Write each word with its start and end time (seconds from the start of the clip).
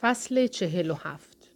فصل 0.00 0.46
چهل 0.46 0.90
و 0.90 0.94
هفت 0.94 1.50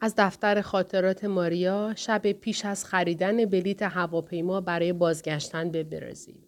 از 0.00 0.14
دفتر 0.18 0.60
خاطرات 0.60 1.24
ماریا 1.24 1.92
شب 1.96 2.32
پیش 2.32 2.64
از 2.64 2.84
خریدن 2.84 3.44
بلیت 3.44 3.82
هواپیما 3.82 4.60
برای 4.60 4.92
بازگشتن 4.92 5.70
به 5.70 5.82
برزیل. 5.84 6.42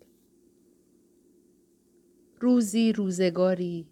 روزی 2.41 2.93
روزگاری 2.93 3.87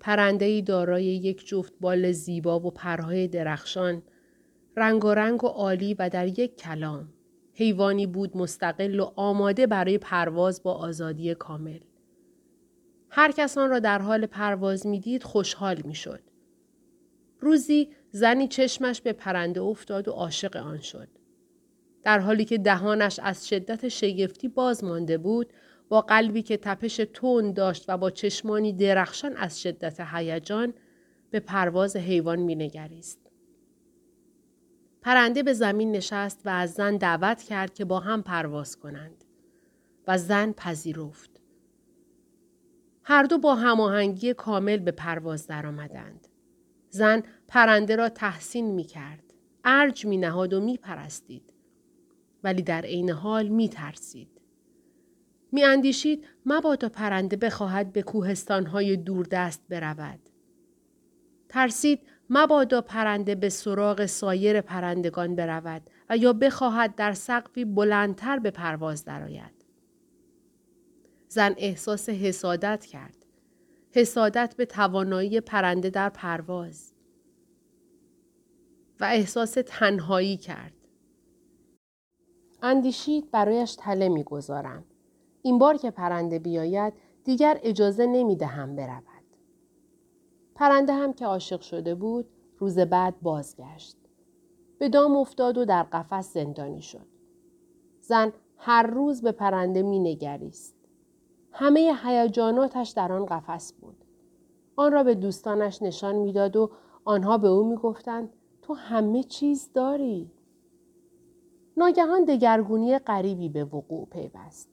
پرندهی 0.00 0.62
دارای 0.62 1.04
یک 1.04 1.46
جفت 1.46 1.72
بال 1.80 2.12
زیبا 2.12 2.60
و 2.60 2.70
پرهای 2.70 3.28
درخشان 3.28 4.02
رنگ 4.76 5.04
و 5.04 5.14
رنگ 5.14 5.44
و 5.44 5.46
عالی 5.46 5.94
و 5.94 6.08
در 6.08 6.38
یک 6.38 6.56
کلام 6.56 7.08
حیوانی 7.54 8.06
بود 8.06 8.36
مستقل 8.36 9.00
و 9.00 9.10
آماده 9.16 9.66
برای 9.66 9.98
پرواز 9.98 10.62
با 10.62 10.72
آزادی 10.74 11.34
کامل. 11.34 11.78
هر 13.18 13.32
کسان 13.32 13.70
را 13.70 13.78
در 13.78 13.98
حال 13.98 14.26
پرواز 14.26 14.86
می‌دید 14.86 15.22
خوشحال 15.22 15.82
می‌شد. 15.84 16.20
روزی 17.40 17.90
زنی 18.10 18.48
چشمش 18.48 19.00
به 19.00 19.12
پرنده 19.12 19.60
افتاد 19.60 20.08
و 20.08 20.12
عاشق 20.12 20.56
آن 20.56 20.80
شد. 20.80 21.08
در 22.02 22.18
حالی 22.18 22.44
که 22.44 22.58
دهانش 22.58 23.20
از 23.22 23.48
شدت 23.48 23.88
شگفتی 23.88 24.48
باز 24.48 24.84
مانده 24.84 25.18
بود 25.18 25.52
با 25.88 26.00
قلبی 26.00 26.42
که 26.42 26.56
تپش 26.56 26.96
تون 26.96 27.52
داشت 27.52 27.84
و 27.88 27.98
با 27.98 28.10
چشمانی 28.10 28.72
درخشان 28.72 29.36
از 29.36 29.62
شدت 29.62 30.00
هیجان 30.00 30.74
به 31.30 31.40
پرواز 31.40 31.96
حیوان 31.96 32.38
مینگریست. 32.38 33.30
پرنده 35.02 35.42
به 35.42 35.52
زمین 35.52 35.92
نشست 35.92 36.40
و 36.44 36.48
از 36.48 36.72
زن 36.72 36.96
دعوت 36.96 37.42
کرد 37.42 37.74
که 37.74 37.84
با 37.84 38.00
هم 38.00 38.22
پرواز 38.22 38.76
کنند 38.76 39.24
و 40.06 40.18
زن 40.18 40.52
پذیرفت. 40.52 41.35
هر 43.08 43.22
دو 43.22 43.38
با 43.38 43.54
هماهنگی 43.54 44.34
کامل 44.34 44.76
به 44.76 44.90
پرواز 44.90 45.46
درآمدند. 45.46 46.28
زن 46.90 47.22
پرنده 47.48 47.96
را 47.96 48.08
تحسین 48.08 48.74
می 48.74 48.84
کرد. 48.84 49.22
ارج 49.64 50.06
می 50.06 50.16
نهاد 50.16 50.52
و 50.52 50.60
می 50.60 50.76
پرستید. 50.76 51.52
ولی 52.44 52.62
در 52.62 52.82
عین 52.82 53.10
حال 53.10 53.48
می 53.48 53.68
ترسید. 53.68 54.40
می 55.52 55.64
اندیشید 55.64 56.24
مبادا 56.46 56.88
پرنده 56.88 57.36
بخواهد 57.36 57.92
به 57.92 58.02
کوهستانهای 58.02 58.96
دوردست 58.96 59.62
برود. 59.68 60.20
ترسید 61.48 62.00
مبادا 62.30 62.80
پرنده 62.80 63.34
به 63.34 63.48
سراغ 63.48 64.06
سایر 64.06 64.60
پرندگان 64.60 65.36
برود 65.36 65.82
و 66.10 66.16
یا 66.16 66.32
بخواهد 66.32 66.94
در 66.94 67.12
سقفی 67.12 67.64
بلندتر 67.64 68.38
به 68.38 68.50
پرواز 68.50 69.04
درآید. 69.04 69.55
زن 71.36 71.54
احساس 71.58 72.08
حسادت 72.08 72.84
کرد. 72.84 73.16
حسادت 73.90 74.54
به 74.56 74.66
توانایی 74.66 75.40
پرنده 75.40 75.90
در 75.90 76.08
پرواز. 76.08 76.92
و 79.00 79.04
احساس 79.04 79.56
تنهایی 79.66 80.36
کرد. 80.36 80.72
اندیشید 82.62 83.30
برایش 83.30 83.74
تله 83.74 84.08
می‌گذارم. 84.08 84.84
این 85.42 85.58
بار 85.58 85.76
که 85.76 85.90
پرنده 85.90 86.38
بیاید 86.38 86.92
دیگر 87.24 87.60
اجازه 87.62 88.06
نمی 88.06 88.36
دهم 88.36 88.76
برود. 88.76 89.24
پرنده 90.54 90.92
هم 90.92 91.12
که 91.12 91.26
عاشق 91.26 91.60
شده 91.60 91.94
بود 91.94 92.28
روز 92.58 92.78
بعد 92.78 93.20
بازگشت. 93.20 93.96
به 94.78 94.88
دام 94.88 95.16
افتاد 95.16 95.58
و 95.58 95.64
در 95.64 95.82
قفس 95.82 96.32
زندانی 96.32 96.82
شد. 96.82 97.06
زن 98.00 98.32
هر 98.56 98.82
روز 98.82 99.22
به 99.22 99.32
پرنده 99.32 99.82
می 99.82 99.98
نگریست. 99.98 100.75
همه 101.58 101.96
هیجاناتش 102.04 102.90
در 102.90 103.12
آن 103.12 103.26
قفس 103.26 103.72
بود. 103.72 103.96
آن 104.76 104.92
را 104.92 105.02
به 105.02 105.14
دوستانش 105.14 105.82
نشان 105.82 106.14
می‌داد 106.14 106.56
و 106.56 106.70
آنها 107.04 107.38
به 107.38 107.48
او 107.48 107.68
می‌گفتند 107.68 108.28
تو 108.62 108.74
همه 108.74 109.22
چیز 109.22 109.70
داری. 109.74 110.30
ناگهان 111.76 112.24
دگرگونی 112.24 112.98
غریبی 112.98 113.48
به 113.48 113.64
وقوع 113.64 114.06
پیوست. 114.06 114.68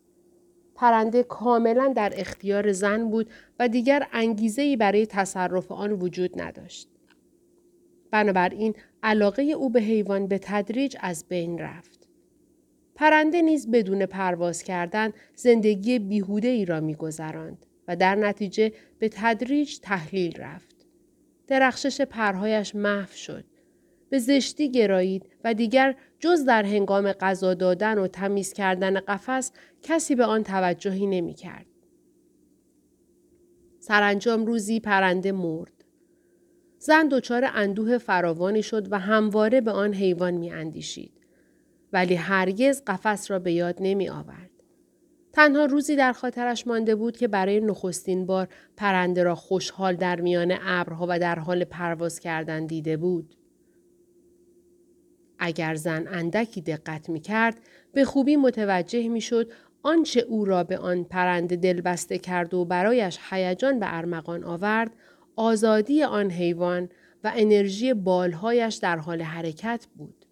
پرنده 0.75 1.23
کاملا 1.23 1.93
در 1.95 2.13
اختیار 2.15 2.71
زن 2.71 3.09
بود 3.09 3.29
و 3.59 3.67
دیگر 3.67 4.07
انگیزه 4.11 4.77
برای 4.77 5.05
تصرف 5.05 5.71
آن 5.71 5.91
وجود 5.91 6.41
نداشت. 6.41 6.89
بنابراین 8.11 8.75
علاقه 9.03 9.43
او 9.43 9.69
به 9.69 9.81
حیوان 9.81 10.27
به 10.27 10.39
تدریج 10.41 10.97
از 10.99 11.25
بین 11.29 11.59
رفت. 11.59 12.02
پرنده 12.95 13.41
نیز 13.41 13.71
بدون 13.71 14.05
پرواز 14.05 14.63
کردن 14.63 15.11
زندگی 15.35 15.99
بیهوده 15.99 16.47
ای 16.47 16.65
را 16.65 16.79
میگذراند 16.79 17.65
و 17.87 17.95
در 17.95 18.15
نتیجه 18.15 18.71
به 18.99 19.09
تدریج 19.09 19.79
تحلیل 19.79 20.37
رفت. 20.37 20.85
درخشش 21.47 22.01
پرهایش 22.01 22.75
محو 22.75 23.13
شد. 23.13 23.45
به 24.09 24.19
زشتی 24.19 24.71
گرایید 24.71 25.29
و 25.43 25.53
دیگر 25.53 25.95
جز 26.19 26.45
در 26.45 26.63
هنگام 26.63 27.11
غذا 27.11 27.53
دادن 27.53 27.97
و 27.97 28.07
تمیز 28.07 28.53
کردن 28.53 28.99
قفس 28.99 29.51
کسی 29.81 30.15
به 30.15 30.25
آن 30.25 30.43
توجهی 30.43 31.07
نمی 31.07 31.33
کرد. 31.33 31.65
سرانجام 33.79 34.45
روزی 34.45 34.79
پرنده 34.79 35.31
مرد. 35.31 35.71
زن 36.79 37.07
دچار 37.07 37.49
اندوه 37.53 37.97
فراوانی 37.97 38.63
شد 38.63 38.91
و 38.91 38.99
همواره 38.99 39.61
به 39.61 39.71
آن 39.71 39.93
حیوان 39.93 40.33
می 40.33 40.51
اندیشید. 40.51 41.22
ولی 41.93 42.15
هرگز 42.15 42.83
قفس 42.87 43.31
را 43.31 43.39
به 43.39 43.53
یاد 43.53 43.77
نمی 43.79 44.09
آورد. 44.09 44.49
تنها 45.33 45.65
روزی 45.65 45.95
در 45.95 46.13
خاطرش 46.13 46.67
مانده 46.67 46.95
بود 46.95 47.17
که 47.17 47.27
برای 47.27 47.59
نخستین 47.59 48.25
بار 48.25 48.47
پرنده 48.77 49.23
را 49.23 49.35
خوشحال 49.35 49.95
در 49.95 50.21
میان 50.21 50.57
ابرها 50.61 51.05
و 51.09 51.19
در 51.19 51.39
حال 51.39 51.63
پرواز 51.63 52.19
کردن 52.19 52.65
دیده 52.65 52.97
بود. 52.97 53.35
اگر 55.39 55.75
زن 55.75 56.07
اندکی 56.07 56.61
دقت 56.61 57.09
می 57.09 57.19
کرد 57.19 57.59
به 57.93 58.05
خوبی 58.05 58.35
متوجه 58.35 59.07
می 59.07 59.21
شد 59.21 59.51
آنچه 59.83 60.19
او 60.19 60.45
را 60.45 60.63
به 60.63 60.77
آن 60.77 61.03
پرنده 61.03 61.55
دلبسته 61.55 62.17
کرد 62.17 62.53
و 62.53 62.65
برایش 62.65 63.19
هیجان 63.29 63.79
به 63.79 63.97
ارمغان 63.97 64.43
آورد 64.43 64.91
آزادی 65.35 66.03
آن 66.03 66.31
حیوان 66.31 66.89
و 67.23 67.31
انرژی 67.35 67.93
بالهایش 67.93 68.75
در 68.75 68.97
حال 68.97 69.21
حرکت 69.21 69.87
بود. 69.95 70.22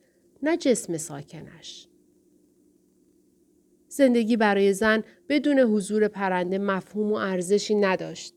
نه 0.43 0.57
جسم 0.57 0.97
ساکنش. 0.97 1.87
زندگی 3.87 4.37
برای 4.37 4.73
زن 4.73 5.03
بدون 5.29 5.59
حضور 5.59 6.07
پرنده 6.07 6.57
مفهوم 6.57 7.11
و 7.11 7.15
ارزشی 7.15 7.75
نداشت. 7.75 8.35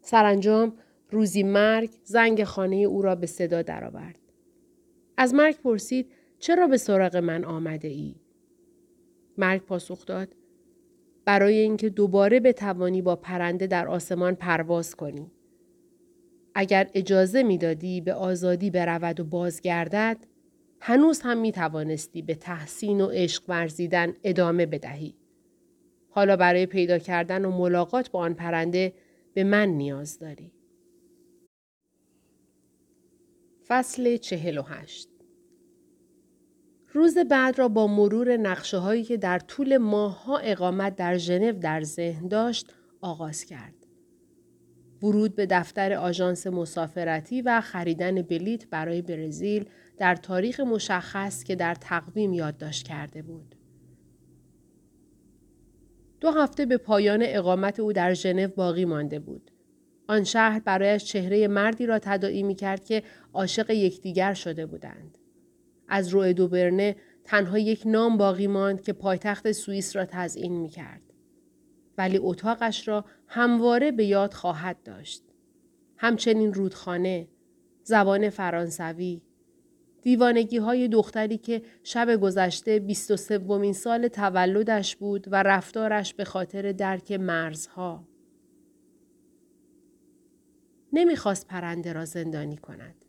سرانجام 0.00 0.76
روزی 1.10 1.42
مرگ 1.42 1.90
زنگ 2.04 2.44
خانه 2.44 2.76
او 2.76 3.02
را 3.02 3.14
به 3.14 3.26
صدا 3.26 3.62
درآورد. 3.62 4.18
از 5.16 5.34
مرگ 5.34 5.56
پرسید 5.56 6.10
چرا 6.38 6.66
به 6.66 6.76
سراغ 6.76 7.16
من 7.16 7.44
آمده 7.44 7.88
ای؟ 7.88 8.14
مرگ 9.38 9.62
پاسخ 9.62 10.06
داد 10.06 10.34
برای 11.24 11.58
اینکه 11.58 11.88
دوباره 11.90 12.40
بتوانی 12.40 13.02
با 13.02 13.16
پرنده 13.16 13.66
در 13.66 13.88
آسمان 13.88 14.34
پرواز 14.34 14.94
کنی. 14.94 15.30
اگر 16.54 16.90
اجازه 16.94 17.42
می‌دادی 17.42 18.00
به 18.00 18.14
آزادی 18.14 18.70
برود 18.70 19.20
و 19.20 19.24
بازگردد 19.24 20.16
هنوز 20.86 21.20
هم 21.20 21.38
می 21.38 21.52
توانستی 21.52 22.22
به 22.22 22.34
تحسین 22.34 23.00
و 23.00 23.06
عشق 23.06 23.42
ورزیدن 23.48 24.14
ادامه 24.24 24.66
بدهی. 24.66 25.14
حالا 26.10 26.36
برای 26.36 26.66
پیدا 26.66 26.98
کردن 26.98 27.44
و 27.44 27.50
ملاقات 27.50 28.10
با 28.10 28.20
آن 28.20 28.34
پرنده 28.34 28.94
به 29.34 29.44
من 29.44 29.68
نیاز 29.68 30.18
داری. 30.18 30.52
فصل 33.66 34.16
چهل 34.16 34.58
و 34.58 34.62
هشت 34.62 35.08
روز 36.92 37.18
بعد 37.18 37.58
را 37.58 37.68
با 37.68 37.86
مرور 37.86 38.36
نقشه 38.36 38.78
هایی 38.78 39.04
که 39.04 39.16
در 39.16 39.38
طول 39.38 39.76
ماهها 39.76 40.38
اقامت 40.38 40.96
در 40.96 41.16
ژنو 41.16 41.52
در 41.52 41.82
ذهن 41.82 42.28
داشت 42.28 42.74
آغاز 43.00 43.44
کرد. 43.44 43.83
ورود 45.04 45.36
به 45.36 45.46
دفتر 45.46 45.92
آژانس 45.92 46.46
مسافرتی 46.46 47.42
و 47.42 47.60
خریدن 47.60 48.22
بلیت 48.22 48.66
برای 48.70 49.02
برزیل 49.02 49.68
در 49.98 50.14
تاریخ 50.14 50.60
مشخص 50.60 51.44
که 51.44 51.56
در 51.56 51.74
تقویم 51.74 52.32
یادداشت 52.32 52.88
کرده 52.88 53.22
بود. 53.22 53.54
دو 56.20 56.30
هفته 56.30 56.66
به 56.66 56.76
پایان 56.76 57.22
اقامت 57.26 57.80
او 57.80 57.92
در 57.92 58.14
ژنو 58.14 58.48
باقی 58.48 58.84
مانده 58.84 59.18
بود. 59.18 59.50
آن 60.08 60.24
شهر 60.24 60.60
برایش 60.60 61.04
چهره 61.04 61.48
مردی 61.48 61.86
را 61.86 61.98
تداعی 61.98 62.42
می 62.42 62.54
کرد 62.54 62.84
که 62.84 63.02
عاشق 63.34 63.70
یکدیگر 63.70 64.34
شده 64.34 64.66
بودند. 64.66 65.18
از 65.88 66.08
روی 66.08 66.34
دوبرنه 66.34 66.96
تنها 67.24 67.58
یک 67.58 67.82
نام 67.86 68.16
باقی 68.16 68.46
ماند 68.46 68.82
که 68.82 68.92
پایتخت 68.92 69.52
سوئیس 69.52 69.96
را 69.96 70.04
تزئین 70.04 70.52
می 70.52 70.68
کرد. 70.68 71.03
ولی 71.98 72.18
اتاقش 72.18 72.88
را 72.88 73.04
همواره 73.26 73.92
به 73.92 74.04
یاد 74.04 74.34
خواهد 74.34 74.82
داشت. 74.82 75.22
همچنین 75.96 76.54
رودخانه، 76.54 77.28
زبان 77.82 78.30
فرانسوی، 78.30 79.22
دیوانگی 80.02 80.56
های 80.56 80.88
دختری 80.88 81.38
که 81.38 81.62
شب 81.82 82.16
گذشته 82.16 82.78
23 82.78 83.38
ومین 83.38 83.72
سال 83.72 84.08
تولدش 84.08 84.96
بود 84.96 85.26
و 85.30 85.42
رفتارش 85.42 86.14
به 86.14 86.24
خاطر 86.24 86.72
درک 86.72 87.12
مرزها. 87.12 88.08
نمی‌خواست 90.92 91.48
پرنده 91.48 91.92
را 91.92 92.04
زندانی 92.04 92.56
کند 92.56 93.04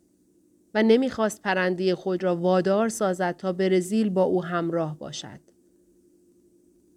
و 0.74 0.82
نمی‌خواست 0.82 1.42
پرنده 1.42 1.94
خود 1.94 2.24
را 2.24 2.36
وادار 2.36 2.88
سازد 2.88 3.36
تا 3.36 3.52
برزیل 3.52 4.10
با 4.10 4.22
او 4.22 4.44
همراه 4.44 4.98
باشد. 4.98 5.40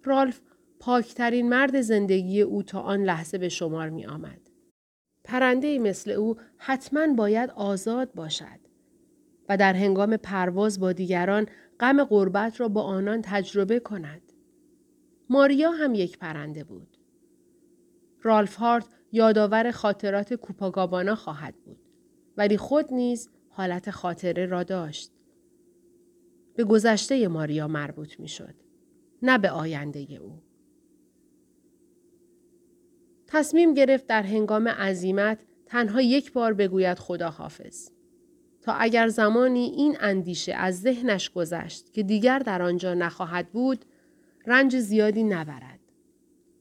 رالف 0.04 0.40
پاکترین 0.80 1.48
مرد 1.48 1.80
زندگی 1.80 2.42
او 2.42 2.62
تا 2.62 2.80
آن 2.80 3.02
لحظه 3.02 3.38
به 3.38 3.48
شمار 3.48 3.88
می 3.88 4.06
آمد. 4.06 4.40
پرنده 5.24 5.78
مثل 5.78 6.10
او 6.10 6.36
حتما 6.56 7.14
باید 7.14 7.50
آزاد 7.50 8.14
باشد 8.14 8.60
و 9.48 9.56
در 9.56 9.74
هنگام 9.74 10.16
پرواز 10.16 10.80
با 10.80 10.92
دیگران 10.92 11.46
غم 11.80 12.04
غربت 12.04 12.60
را 12.60 12.68
با 12.68 12.82
آنان 12.82 13.22
تجربه 13.22 13.80
کند. 13.80 14.32
ماریا 15.30 15.70
هم 15.70 15.94
یک 15.94 16.18
پرنده 16.18 16.64
بود. 16.64 16.96
رالف 18.22 18.56
هارت 18.56 18.86
یادآور 19.12 19.70
خاطرات 19.70 20.34
کوپاگابانا 20.34 21.14
خواهد 21.14 21.54
بود. 21.64 21.80
ولی 22.36 22.56
خود 22.56 22.92
نیز 22.92 23.30
حالت 23.48 23.90
خاطره 23.90 24.46
را 24.46 24.62
داشت. 24.62 25.12
به 26.54 26.64
گذشته 26.64 27.28
ماریا 27.28 27.68
مربوط 27.68 28.20
می 28.20 28.28
شد. 28.28 28.54
نه 29.22 29.38
به 29.38 29.50
آینده 29.50 30.18
او. 30.20 30.49
تصمیم 33.32 33.74
گرفت 33.74 34.06
در 34.06 34.22
هنگام 34.22 34.68
عزیمت 34.68 35.44
تنها 35.66 36.00
یک 36.00 36.32
بار 36.32 36.54
بگوید 36.54 36.98
خدا 36.98 37.30
حافظ. 37.30 37.90
تا 38.62 38.72
اگر 38.72 39.08
زمانی 39.08 39.64
این 39.64 39.96
اندیشه 40.00 40.54
از 40.54 40.80
ذهنش 40.80 41.30
گذشت 41.30 41.92
که 41.92 42.02
دیگر 42.02 42.38
در 42.38 42.62
آنجا 42.62 42.94
نخواهد 42.94 43.52
بود 43.52 43.84
رنج 44.46 44.78
زیادی 44.78 45.24
نبرد. 45.24 45.80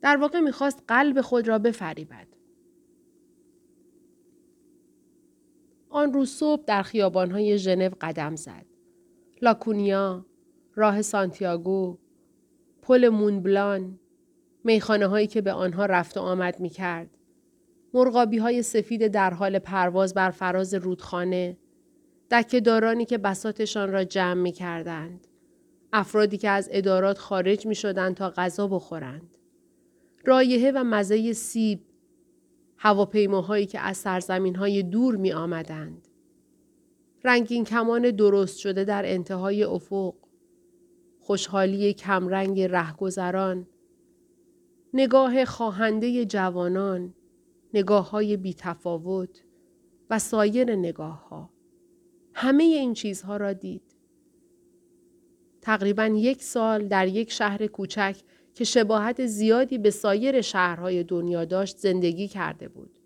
در 0.01 0.18
واقع 0.18 0.39
می‌خواست 0.39 0.83
قلب 0.88 1.21
خود 1.21 1.48
را 1.48 1.60
بفریبد. 1.60 2.27
آن 5.89 6.13
روز 6.13 6.30
صبح 6.30 6.63
در 6.66 6.81
خیابانهای 6.81 7.57
ژنو 7.57 7.89
قدم 8.01 8.36
زد. 8.36 8.66
لاکونیا، 9.42 10.25
راه 10.75 11.01
سانتیاگو، 11.01 11.98
پل 12.81 13.10
مونبلان، 13.10 14.00
میخانه 14.69 15.07
هایی 15.07 15.27
که 15.27 15.42
به 15.42 15.51
آنها 15.51 15.86
رفت 15.86 16.18
و 16.18 16.19
آمد 16.19 16.60
می 16.60 16.69
کرد. 16.69 17.10
مرغابی 17.94 18.38
های 18.38 18.62
سفید 18.62 19.07
در 19.07 19.33
حال 19.33 19.60
پرواز 19.60 20.13
بر 20.13 20.31
فراز 20.31 20.74
رودخانه، 20.74 21.57
دکه 22.31 22.60
دارانی 22.60 23.06
که 23.06 23.18
بساتشان 23.18 23.92
را 23.92 24.04
جمع 24.04 24.42
می 24.42 24.51
کردند. 24.51 25.27
افرادی 25.94 26.38
که 26.38 26.50
از 26.50 26.69
ادارات 26.71 27.18
خارج 27.18 27.66
می 27.66 27.75
شدند 27.75 28.16
تا 28.16 28.30
غذا 28.30 28.68
بخورند. 28.68 29.38
رایحه 30.25 30.71
و 30.71 30.83
مزه 30.83 31.33
سیب، 31.33 31.81
هواپیماهایی 32.77 33.66
که 33.66 33.80
از 33.80 33.98
سرزمین 33.98 34.56
های 34.56 34.83
دور 34.83 35.16
می 35.16 35.31
آمدند. 35.31 36.07
رنگین 37.24 37.63
کمان 37.63 38.12
درست 38.12 38.60
شده 38.60 38.83
در 38.83 39.04
انتهای 39.06 39.63
افق. 39.63 40.16
خوشحالی 41.19 41.94
کمرنگ 41.94 42.62
رهگذران. 42.62 43.68
نگاه 44.94 45.45
خواهنده 45.45 46.25
جوانان. 46.25 47.13
نگاه 47.74 48.09
های 48.09 48.38
بی 48.38 48.53
تفاوت 48.53 49.44
و 50.09 50.19
سایر 50.19 50.75
نگاه 50.75 51.30
ها. 51.30 51.50
همه 52.33 52.63
این 52.63 52.94
چیزها 52.94 53.38
را 53.38 53.53
دید. 53.53 53.95
تقریبا 55.62 56.06
یک 56.06 56.44
سال 56.44 56.88
در 56.88 57.07
یک 57.07 57.31
شهر 57.31 57.68
کوچک 57.68 58.15
که 58.56 58.63
شباهت 58.63 59.25
زیادی 59.25 59.77
به 59.77 59.89
سایر 59.89 60.41
شهرهای 60.41 61.03
دنیا 61.03 61.45
داشت 61.45 61.77
زندگی 61.77 62.27
کرده 62.27 62.68
بود. 62.68 63.00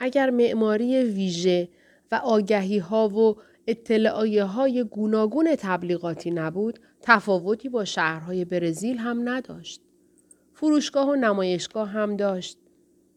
اگر 0.00 0.30
معماری 0.30 1.02
ویژه 1.02 1.68
و 2.12 2.14
آگهی 2.14 2.78
ها 2.78 3.08
و 3.08 3.36
اطلاعیه 3.66 4.44
های 4.44 4.84
گوناگون 4.84 5.56
تبلیغاتی 5.56 6.30
نبود، 6.30 6.78
تفاوتی 7.02 7.68
با 7.68 7.84
شهرهای 7.84 8.44
برزیل 8.44 8.98
هم 8.98 9.28
نداشت. 9.28 9.83
فروشگاه 10.54 11.08
و 11.10 11.14
نمایشگاه 11.14 11.88
هم 11.88 12.16
داشت. 12.16 12.58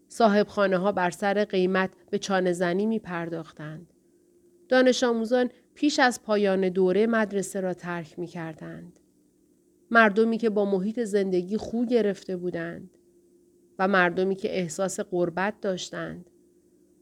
صاحب 0.07 0.47
خانه 0.47 0.77
ها 0.77 0.91
بر 0.91 1.09
سر 1.09 1.43
قیمت 1.45 1.89
به 2.09 2.19
چانه 2.19 2.53
زنی 2.53 2.85
می 2.85 2.99
پرداختند. 2.99 3.93
دانش 4.69 5.03
آموزان 5.03 5.49
پیش 5.73 5.99
از 5.99 6.23
پایان 6.23 6.69
دوره 6.69 7.07
مدرسه 7.07 7.59
را 7.59 7.73
ترک 7.73 8.19
می 8.19 8.27
کردند. 8.27 8.99
مردمی 9.91 10.37
که 10.37 10.49
با 10.49 10.65
محیط 10.65 10.99
زندگی 10.99 11.57
خو 11.57 11.85
گرفته 11.85 12.37
بودند 12.37 12.89
و 13.79 13.87
مردمی 13.87 14.35
که 14.35 14.59
احساس 14.59 14.99
قربت 14.99 15.53
داشتند 15.61 16.29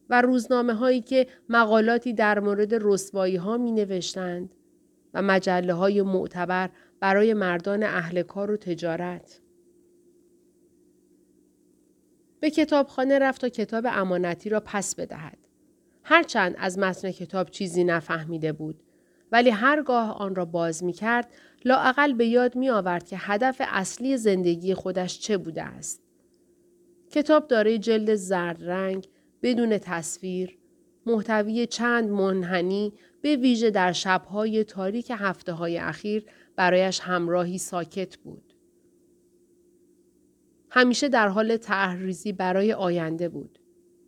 و 0.10 0.22
روزنامه 0.22 0.74
هایی 0.74 1.02
که 1.02 1.28
مقالاتی 1.50 2.14
در 2.14 2.40
مورد 2.40 2.74
رسوایی 2.74 3.36
ها 3.36 3.58
می 3.58 3.72
نوشتند 3.72 4.56
و 5.14 5.22
مجله 5.22 5.74
های 5.74 6.02
معتبر 6.02 6.70
برای 7.00 7.34
مردان 7.34 7.84
اهل 7.84 8.22
کار 8.22 8.52
و 8.52 8.58
تجارت. 8.58 9.42
به 12.40 12.50
کتابخانه 12.50 13.20
رفت 13.20 13.42
تا 13.42 13.50
کتاب 13.50 13.86
امانتی 13.88 14.50
را 14.50 14.60
پس 14.66 14.96
بدهد. 14.96 15.38
هرچند 16.04 16.56
از 16.58 16.80
متن 16.80 17.12
کتاب 17.12 17.50
چیزی 17.50 17.84
نفهمیده 17.84 18.54
بود 18.54 18.84
ولی 19.32 19.50
هرگاه 19.50 20.18
آن 20.18 20.36
را 20.36 20.46
باز 20.46 20.84
می 20.84 20.94
کرد 20.94 21.34
لاعقل 21.66 22.14
به 22.14 22.26
یاد 22.26 22.56
می 22.56 22.70
آورد 22.70 23.08
که 23.08 23.18
هدف 23.20 23.62
اصلی 23.66 24.18
زندگی 24.18 24.74
خودش 24.74 25.20
چه 25.20 25.38
بوده 25.38 25.64
است. 25.64 26.02
کتاب 27.12 27.48
دارای 27.48 27.80
جلد 27.80 28.16
زرد 28.16 28.64
رنگ 28.64 29.08
بدون 29.42 29.78
تصویر 29.78 30.58
محتوی 31.06 31.66
چند 31.68 32.10
منحنی 32.10 32.94
به 33.22 33.36
ویژه 33.36 33.70
در 33.70 33.92
شبهای 33.92 34.64
تاریک 34.64 35.12
هفته 35.16 35.54
های 35.54 35.78
اخیر 35.78 36.26
برایش 36.56 37.00
همراهی 37.00 37.58
ساکت 37.58 38.18
بود. 38.18 38.55
همیشه 40.76 41.10
در 41.10 41.28
حال 41.28 41.58
تحریزی 41.58 42.34
برای 42.34 42.74
آینده 42.74 43.30
بود. 43.30 43.60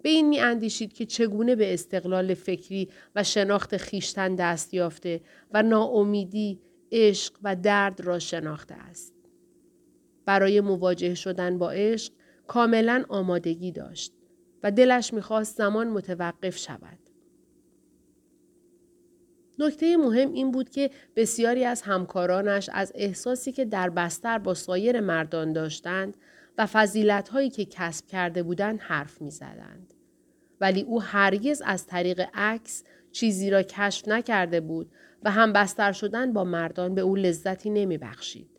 به 0.04 0.10
این 0.10 0.30
می 0.30 0.40
اندیشید 0.40 0.94
که 0.94 1.06
چگونه 1.06 1.56
به 1.56 1.74
استقلال 1.74 2.34
فکری 2.34 2.90
و 3.16 3.24
شناخت 3.24 3.78
خیشتن 3.78 4.36
دست 4.36 4.74
یافته 4.74 5.22
و 5.54 5.64
ناامیدی، 5.64 6.62
عشق 6.92 7.34
و 7.44 7.56
درد 7.56 8.02
را 8.02 8.20
شناخته 8.20 8.76
است. 8.76 9.14
برای 10.26 10.62
مواجه 10.62 11.16
شدن 11.16 11.58
با 11.58 11.72
عشق 11.72 12.14
کاملا 12.48 13.06
آمادگی 13.10 13.72
داشت 13.72 14.14
و 14.64 14.72
دلش 14.72 15.14
می‌خواست 15.14 15.58
زمان 15.58 15.88
متوقف 15.88 16.58
شود. 16.58 17.00
نکته 19.60 19.98
مهم 19.98 20.34
این 20.34 20.52
بود 20.52 20.70
که 20.70 20.90
بسیاری 21.16 21.66
از 21.66 21.82
همکارانش 21.82 22.70
از 22.74 22.92
احساسی 22.96 23.52
که 23.52 23.66
در 23.66 23.90
بستر 23.90 24.38
با 24.38 24.54
سایر 24.54 25.00
مردان 25.00 25.54
داشتند 25.54 26.18
و 26.58 26.66
فضیلت 26.66 27.30
هایی 27.30 27.50
که 27.50 27.66
کسب 27.66 28.08
کرده 28.08 28.44
بودند 28.44 28.80
حرف 28.80 29.22
می 29.22 29.32
زدند. 29.32 29.94
ولی 30.62 30.82
او 30.82 31.02
هرگز 31.02 31.62
از 31.66 31.88
طریق 31.88 32.28
عکس 32.34 32.84
چیزی 33.12 33.50
را 33.50 33.62
کشف 33.64 34.08
نکرده 34.08 34.62
بود 34.62 34.92
و 35.24 35.32
هم 35.32 35.54
بستر 35.54 35.92
شدن 35.92 36.34
با 36.34 36.44
مردان 36.44 36.96
به 36.96 37.02
او 37.02 37.16
لذتی 37.16 37.70
نمی 37.70 37.98
بخشید. 37.98 38.50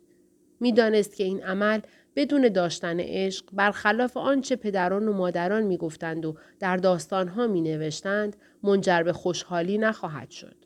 می 0.59 0.73
دانست 0.73 1.15
که 1.15 1.23
این 1.23 1.43
عمل 1.43 1.79
بدون 2.15 2.49
داشتن 2.49 2.99
عشق 2.99 3.45
برخلاف 3.53 4.17
آنچه 4.17 4.55
پدران 4.55 5.07
و 5.07 5.13
مادران 5.13 5.63
می 5.63 5.77
گفتند 5.77 6.25
و 6.25 6.35
در 6.59 6.77
داستانها 6.77 7.47
می 7.47 7.61
نوشتند 7.61 8.35
منجر 8.63 9.03
به 9.03 9.13
خوشحالی 9.13 9.77
نخواهد 9.77 10.29
شد. 10.29 10.58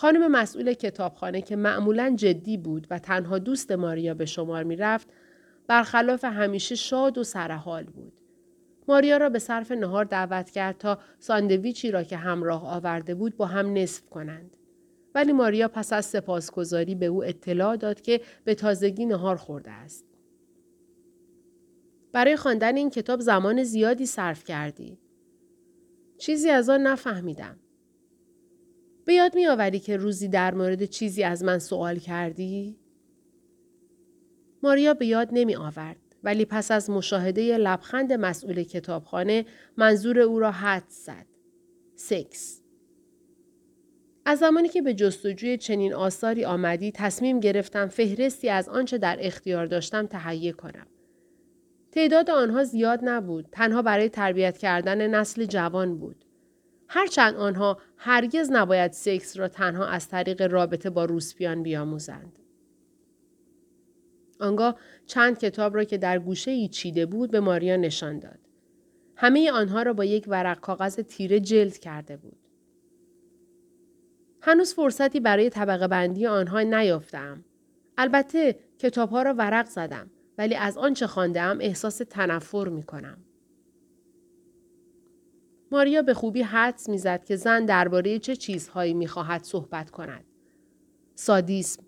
خانم 0.00 0.30
مسئول 0.30 0.72
کتابخانه 0.72 1.42
که 1.42 1.56
معمولا 1.56 2.14
جدی 2.16 2.56
بود 2.56 2.86
و 2.90 2.98
تنها 2.98 3.38
دوست 3.38 3.72
ماریا 3.72 4.14
به 4.14 4.26
شمار 4.26 4.64
می 4.64 4.76
رفت 4.76 5.08
برخلاف 5.66 6.24
همیشه 6.24 6.74
شاد 6.74 7.18
و 7.18 7.24
سرحال 7.24 7.84
بود. 7.84 8.12
ماریا 8.88 9.16
را 9.16 9.28
به 9.28 9.38
صرف 9.38 9.72
نهار 9.72 10.04
دعوت 10.04 10.50
کرد 10.50 10.78
تا 10.78 10.98
ساندویچی 11.18 11.90
را 11.90 12.02
که 12.02 12.16
همراه 12.16 12.68
آورده 12.76 13.14
بود 13.14 13.36
با 13.36 13.46
هم 13.46 13.72
نصف 13.72 14.08
کنند. 14.10 14.56
ولی 15.14 15.32
ماریا 15.32 15.68
پس 15.68 15.92
از 15.92 16.06
سپاسگزاری 16.06 16.94
به 16.94 17.06
او 17.06 17.24
اطلاع 17.24 17.76
داد 17.76 18.00
که 18.00 18.20
به 18.44 18.54
تازگی 18.54 19.06
نهار 19.06 19.36
خورده 19.36 19.70
است. 19.70 20.04
برای 22.12 22.36
خواندن 22.36 22.76
این 22.76 22.90
کتاب 22.90 23.20
زمان 23.20 23.62
زیادی 23.62 24.06
صرف 24.06 24.44
کردی. 24.44 24.98
چیزی 26.18 26.50
از 26.50 26.70
آن 26.70 26.82
نفهمیدم. 26.82 27.56
به 29.10 29.14
یاد 29.14 29.34
می 29.34 29.46
آوری 29.46 29.78
که 29.78 29.96
روزی 29.96 30.28
در 30.28 30.54
مورد 30.54 30.84
چیزی 30.84 31.22
از 31.22 31.44
من 31.44 31.58
سوال 31.58 31.98
کردی؟ 31.98 32.76
ماریا 34.62 34.94
به 34.94 35.06
یاد 35.06 35.28
نمی 35.32 35.56
آورد. 35.56 35.96
ولی 36.24 36.44
پس 36.44 36.70
از 36.70 36.90
مشاهده 36.90 37.58
لبخند 37.58 38.12
مسئول 38.12 38.62
کتابخانه 38.62 39.46
منظور 39.76 40.20
او 40.20 40.38
را 40.38 40.50
حد 40.50 40.84
زد. 40.88 41.26
سکس 41.96 42.62
از 44.24 44.38
زمانی 44.38 44.68
که 44.68 44.82
به 44.82 44.94
جستجوی 44.94 45.56
چنین 45.56 45.94
آثاری 45.94 46.44
آمدی 46.44 46.92
تصمیم 46.92 47.40
گرفتم 47.40 47.86
فهرستی 47.86 48.48
از 48.48 48.68
آنچه 48.68 48.98
در 48.98 49.16
اختیار 49.20 49.66
داشتم 49.66 50.06
تهیه 50.06 50.52
کنم. 50.52 50.86
تعداد 51.92 52.30
آنها 52.30 52.64
زیاد 52.64 53.00
نبود. 53.02 53.48
تنها 53.52 53.82
برای 53.82 54.08
تربیت 54.08 54.58
کردن 54.58 55.06
نسل 55.14 55.44
جوان 55.44 55.98
بود. 55.98 56.24
هرچند 56.92 57.36
آنها 57.36 57.78
هرگز 57.96 58.50
نباید 58.52 58.92
سکس 58.92 59.36
را 59.36 59.48
تنها 59.48 59.86
از 59.86 60.08
طریق 60.08 60.42
رابطه 60.42 60.90
با 60.90 61.04
روسپیان 61.04 61.62
بیاموزند. 61.62 62.38
آنگاه 64.40 64.78
چند 65.06 65.38
کتاب 65.38 65.76
را 65.76 65.84
که 65.84 65.98
در 65.98 66.18
گوشه 66.18 66.50
ای 66.50 66.68
چیده 66.68 67.06
بود 67.06 67.30
به 67.30 67.40
ماریا 67.40 67.76
نشان 67.76 68.18
داد. 68.18 68.38
همه 69.16 69.50
آنها 69.50 69.82
را 69.82 69.92
با 69.92 70.04
یک 70.04 70.24
ورق 70.28 70.60
کاغذ 70.60 71.00
تیره 71.00 71.40
جلد 71.40 71.78
کرده 71.78 72.16
بود. 72.16 72.38
هنوز 74.42 74.74
فرصتی 74.74 75.20
برای 75.20 75.50
طبقه 75.50 75.88
بندی 75.88 76.26
آنها 76.26 76.62
نیافتم. 76.62 77.44
البته 77.98 78.58
کتابها 78.78 79.22
را 79.22 79.34
ورق 79.34 79.66
زدم 79.66 80.10
ولی 80.38 80.54
از 80.54 80.78
آنچه 80.78 81.06
خواندهام 81.06 81.58
احساس 81.60 81.96
تنفر 82.10 82.68
می 82.68 82.82
کنم. 82.82 83.18
ماریا 85.72 86.02
به 86.02 86.14
خوبی 86.14 86.42
حدس 86.42 86.88
می‌زد 86.88 87.24
که 87.24 87.36
زن 87.36 87.64
درباره 87.64 88.18
چه 88.18 88.36
چیزهایی 88.36 88.94
می‌خواهد 88.94 89.44
صحبت 89.44 89.90
کند. 89.90 90.24
سادیسم، 91.14 91.82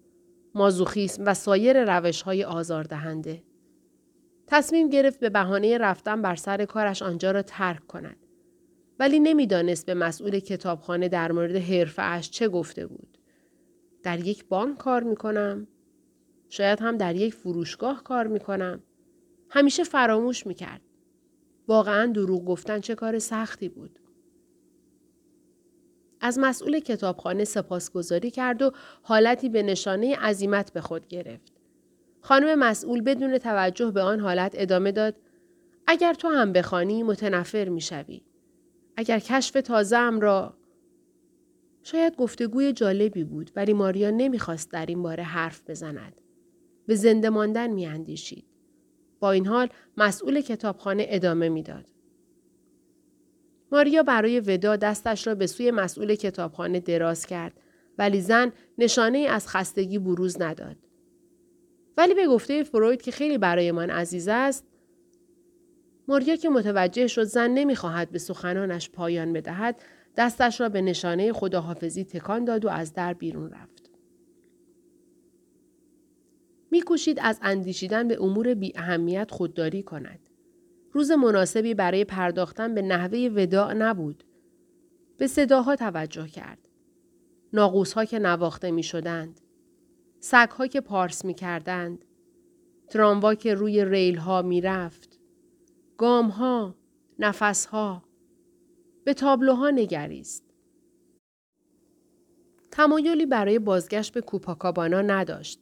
مازوخیسم 0.54 1.22
و 1.26 1.34
سایر 1.34 1.98
روش 1.98 2.22
های 2.22 2.44
آزاردهنده. 2.44 3.42
تصمیم 4.46 4.88
گرفت 4.88 5.20
به 5.20 5.30
بهانه 5.30 5.78
رفتن 5.78 6.22
بر 6.22 6.34
سر 6.34 6.64
کارش 6.64 7.02
آنجا 7.02 7.30
را 7.30 7.42
ترک 7.42 7.86
کند. 7.86 8.16
ولی 8.98 9.20
نمی‌دانست 9.20 9.86
به 9.86 9.94
مسئول 9.94 10.38
کتابخانه 10.38 11.08
در 11.08 11.32
مورد 11.32 11.56
حرفه 11.56 12.20
چه 12.20 12.48
گفته 12.48 12.86
بود. 12.86 13.18
در 14.02 14.20
یک 14.26 14.44
بانک 14.48 14.78
کار 14.78 15.02
می 15.02 15.16
کنم؟ 15.16 15.66
شاید 16.48 16.80
هم 16.80 16.96
در 16.96 17.14
یک 17.14 17.34
فروشگاه 17.34 18.02
کار 18.02 18.26
می 18.26 18.40
کنم. 18.40 18.82
همیشه 19.48 19.84
فراموش 19.84 20.46
می 20.46 20.54
کرد. 20.54 20.80
واقعا 21.68 22.06
دروغ 22.06 22.44
گفتن 22.44 22.80
چه 22.80 22.94
کار 22.94 23.18
سختی 23.18 23.68
بود. 23.68 23.98
از 26.20 26.38
مسئول 26.38 26.80
کتابخانه 26.80 27.44
سپاسگزاری 27.44 28.30
کرد 28.30 28.62
و 28.62 28.72
حالتی 29.02 29.48
به 29.48 29.62
نشانه 29.62 30.16
عزیمت 30.16 30.72
به 30.72 30.80
خود 30.80 31.08
گرفت. 31.08 31.52
خانم 32.20 32.58
مسئول 32.58 33.00
بدون 33.00 33.38
توجه 33.38 33.90
به 33.90 34.00
آن 34.00 34.20
حالت 34.20 34.52
ادامه 34.54 34.92
داد 34.92 35.14
اگر 35.86 36.14
تو 36.14 36.28
هم 36.28 36.52
بخوانی 36.52 37.02
متنفر 37.02 37.68
می‌شوی. 37.68 38.22
اگر 38.96 39.18
کشف 39.18 39.52
تازه 39.52 40.10
را 40.10 40.54
شاید 41.82 42.16
گفتگوی 42.16 42.72
جالبی 42.72 43.24
بود 43.24 43.50
ولی 43.56 43.72
ماریا 43.72 44.10
نمی‌خواست 44.10 44.70
در 44.70 44.86
این 44.86 45.02
باره 45.02 45.22
حرف 45.22 45.70
بزند. 45.70 46.20
به 46.86 46.94
زنده 46.94 47.30
ماندن 47.30 47.66
میاندیشید. 47.66 48.44
با 49.22 49.32
این 49.32 49.46
حال 49.46 49.68
مسئول 49.96 50.40
کتابخانه 50.40 51.06
ادامه 51.08 51.48
می‌داد. 51.48 51.84
ماریا 53.72 54.02
برای 54.02 54.40
ودا 54.40 54.76
دستش 54.76 55.26
را 55.26 55.34
به 55.34 55.46
سوی 55.46 55.70
مسئول 55.70 56.14
کتابخانه 56.14 56.80
دراز 56.80 57.26
کرد 57.26 57.60
ولی 57.98 58.20
زن 58.20 58.52
نشانه 58.78 59.18
از 59.18 59.48
خستگی 59.48 59.98
بروز 59.98 60.42
نداد. 60.42 60.76
ولی 61.96 62.14
به 62.14 62.26
گفته 62.26 62.62
فروید 62.62 63.02
که 63.02 63.10
خیلی 63.10 63.38
برای 63.38 63.72
من 63.72 63.90
عزیز 63.90 64.28
است 64.28 64.66
ماریا 66.08 66.36
که 66.36 66.48
متوجه 66.48 67.06
شد 67.06 67.24
زن 67.24 67.50
نمی‌خواهد 67.50 68.10
به 68.10 68.18
سخنانش 68.18 68.90
پایان 68.90 69.32
بدهد 69.32 69.82
دستش 70.16 70.60
را 70.60 70.68
به 70.68 70.82
نشانه 70.82 71.32
خداحافظی 71.32 72.04
تکان 72.04 72.44
داد 72.44 72.64
و 72.64 72.68
از 72.68 72.94
در 72.94 73.14
بیرون 73.14 73.50
رفت. 73.50 73.81
میکوشید 76.72 77.18
از 77.22 77.38
اندیشیدن 77.42 78.08
به 78.08 78.22
امور 78.22 78.54
بی 78.54 78.72
اهمیت 78.76 79.30
خودداری 79.30 79.82
کند. 79.82 80.30
روز 80.92 81.10
مناسبی 81.10 81.74
برای 81.74 82.04
پرداختن 82.04 82.74
به 82.74 82.82
نحوه 82.82 83.30
وداع 83.34 83.72
نبود. 83.74 84.24
به 85.18 85.26
صداها 85.26 85.76
توجه 85.76 86.28
کرد. 86.28 86.68
ناقوسها 87.52 88.04
که 88.04 88.18
نواخته 88.18 88.70
می 88.70 88.82
شدند. 88.82 89.40
سگها 90.20 90.66
که 90.66 90.80
پارس 90.80 91.24
می 91.24 91.34
کردند. 91.34 92.04
تراموا 92.88 93.34
که 93.34 93.54
روی 93.54 93.84
ریل 93.84 94.16
ها 94.16 94.42
می 94.42 94.60
رفت. 94.60 95.18
گام 95.98 96.28
ها. 96.28 96.74
نفس 97.18 97.66
ها. 97.66 98.02
به 99.04 99.14
تابلوها 99.14 99.70
نگریست. 99.70 100.44
تمایلی 102.70 103.26
برای 103.26 103.58
بازگشت 103.58 104.12
به 104.12 104.20
کوپاکابانا 104.20 105.02
نداشت. 105.02 105.60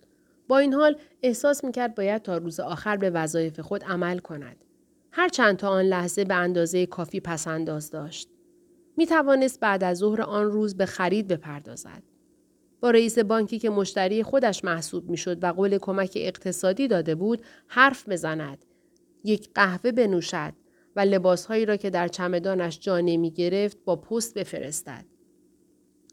با 0.50 0.59
این 0.59 0.75
حال 0.75 0.97
احساس 1.23 1.64
می‌کرد 1.64 1.95
باید 1.95 2.23
تا 2.23 2.37
روز 2.37 2.61
آخر 2.61 2.97
به 2.97 3.11
وظایف 3.11 3.61
خود 3.61 3.85
عمل 3.85 4.19
کند. 4.19 4.57
هر 5.12 5.28
چند 5.28 5.57
تا 5.57 5.69
آن 5.69 5.85
لحظه 5.85 6.25
به 6.25 6.35
اندازه 6.35 6.87
کافی 6.87 7.21
پسنداز 7.21 7.90
داشت. 7.90 8.28
می 8.97 9.07
توانست 9.07 9.61
بعد 9.61 9.85
از 9.85 9.99
ظهر 9.99 10.23
آن 10.23 10.50
روز 10.50 10.76
به 10.76 10.87
خرید 10.87 11.28
بپردازد. 11.28 12.02
با 12.80 12.90
رئیس 12.90 13.19
بانکی 13.19 13.59
که 13.59 13.71
مشتری 13.71 14.23
خودش 14.23 14.64
محسوب 14.64 15.11
می‌شد 15.11 15.45
و 15.45 15.47
قول 15.47 15.78
کمک 15.78 16.12
اقتصادی 16.16 16.88
داده 16.88 17.14
بود 17.14 17.42
حرف 17.66 18.09
بزند. 18.09 18.64
یک 19.25 19.50
قهوه 19.54 19.92
بنوشد 19.92 20.52
و 20.97 21.00
لباسهایی 21.00 21.66
را 21.66 21.76
که 21.76 21.90
در 21.90 22.09
چمدانش 22.09 22.80
جا 22.80 23.00
نمی 23.00 23.30
گرفت 23.30 23.78
با 23.85 23.97
پست 23.97 24.38
بفرستد. 24.38 25.04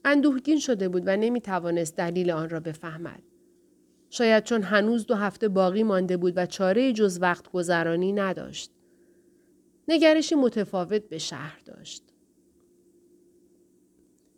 اندوهگین 0.06 0.60
شده 0.60 0.90
بود 0.90 1.04
و 1.06 1.18
نمی 1.18 1.42
توانست 1.42 1.96
دلیل 1.96 2.32
آن 2.32 2.50
را 2.50 2.60
بفهمد. 2.60 3.22
شاید 4.10 4.44
چون 4.44 4.62
هنوز 4.62 5.06
دو 5.06 5.16
هفته 5.16 5.48
باقی 5.48 5.84
مانده 5.84 6.18
بود 6.18 6.34
و 6.36 6.46
چاره 6.46 6.94
جز 6.94 7.20
وقت 7.22 7.52
گذرانی 7.52 8.14
نداشت. 8.14 8.72
نگرشی 9.88 10.36
متفاوت 10.36 11.10
به 11.10 11.18
شهر 11.18 11.62
داشت. 11.66 12.04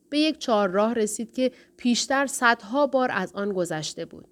به 0.10 0.20
یک 0.20 0.38
چهارراه 0.38 0.94
رسید 0.94 1.34
که 1.34 1.52
پیشتر 1.78 2.28
صدها 2.28 2.88
بار 2.88 3.10
از 3.12 3.34
آن 3.34 3.54
گذشته 3.54 4.06
بود. 4.06 4.28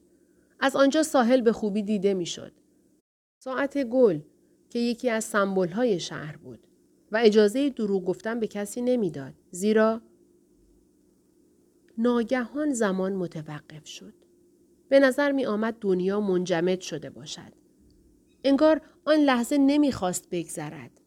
از 0.60 0.76
آنجا 0.76 1.04
ساحل 1.04 1.42
به 1.42 1.52
خوبی 1.52 1.84
دیده 1.84 2.14
می‌شد. 2.14 2.52
ساعت 3.44 3.84
گل 3.84 4.20
که 4.70 4.80
یکی 4.80 5.10
از 5.10 5.36
های 5.36 6.00
شهر 6.00 6.38
بود 6.38 6.60
و 7.12 7.18
اجازه 7.24 7.70
دروغ 7.70 8.06
گفتن 8.06 8.40
به 8.40 8.48
کسی 8.48 8.82
نمی‌داد 8.82 9.34
زیرا 9.52 10.02
ناگهان 11.98 12.74
زمان 12.74 13.14
متوقف 13.14 13.88
شد. 13.88 14.14
به 14.90 15.00
نظر 15.00 15.32
می 15.32 15.46
آمد 15.46 15.76
دنیا 15.82 16.20
منجمد 16.20 16.82
شده 16.82 17.10
باشد. 17.10 17.54
انگار 18.44 18.82
آن 19.06 19.18
لحظه 19.20 19.58
نمی‌خواست 19.58 20.28
بگذرد. 20.32 21.02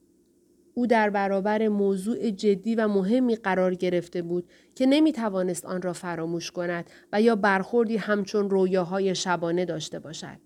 او 0.75 0.87
در 0.87 1.11
برابر 1.11 1.69
موضوع 1.69 2.31
جدی 2.31 2.75
و 2.75 2.89
مهمی 2.89 3.37
قرار 3.37 3.75
گرفته 3.75 4.23
بود 4.23 4.49
که 4.75 4.87
نمی 4.87 5.13
توانست 5.13 5.67
آن 5.67 5.83
را 5.83 5.93
فراموش 5.93 6.51
کند 6.51 6.91
و 7.13 7.23
یا 7.23 7.37
برخوردی 7.37 7.97
همچون 7.97 8.51
رویاهای 8.51 9.15
شبانه 9.15 9.65
داشته 9.65 9.99
باشد. 9.99 10.39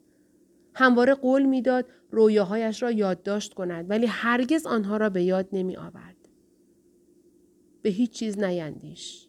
همواره 0.75 1.15
قول 1.15 1.43
می‌داد 1.43 1.87
رویاهایش 2.11 2.83
را 2.83 2.91
یادداشت 2.91 3.55
کند 3.55 3.91
ولی 3.91 4.07
هرگز 4.07 4.67
آنها 4.67 4.97
را 4.97 5.11
به 5.11 5.23
یاد 5.23 5.49
نمی 5.53 5.77
آورد. 5.77 6.17
به 7.83 7.91
هیچ 7.91 8.11
چیز 8.11 8.39
نیندیش. 8.39 9.29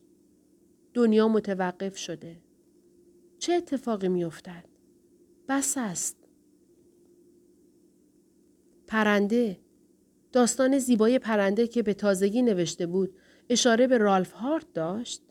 دنیا 0.93 1.27
متوقف 1.27 1.97
شده. 1.97 2.44
چه 3.45 3.53
اتفاقی 3.53 4.07
می 4.07 4.23
افتد؟ 4.23 4.65
بس 5.49 5.77
است. 5.77 6.17
پرنده 8.87 9.59
داستان 10.31 10.79
زیبای 10.79 11.19
پرنده 11.19 11.67
که 11.67 11.83
به 11.83 11.93
تازگی 11.93 12.41
نوشته 12.41 12.85
بود 12.85 13.17
اشاره 13.49 13.87
به 13.87 13.97
رالف 13.97 14.31
هارت 14.31 14.73
داشت؟ 14.73 15.23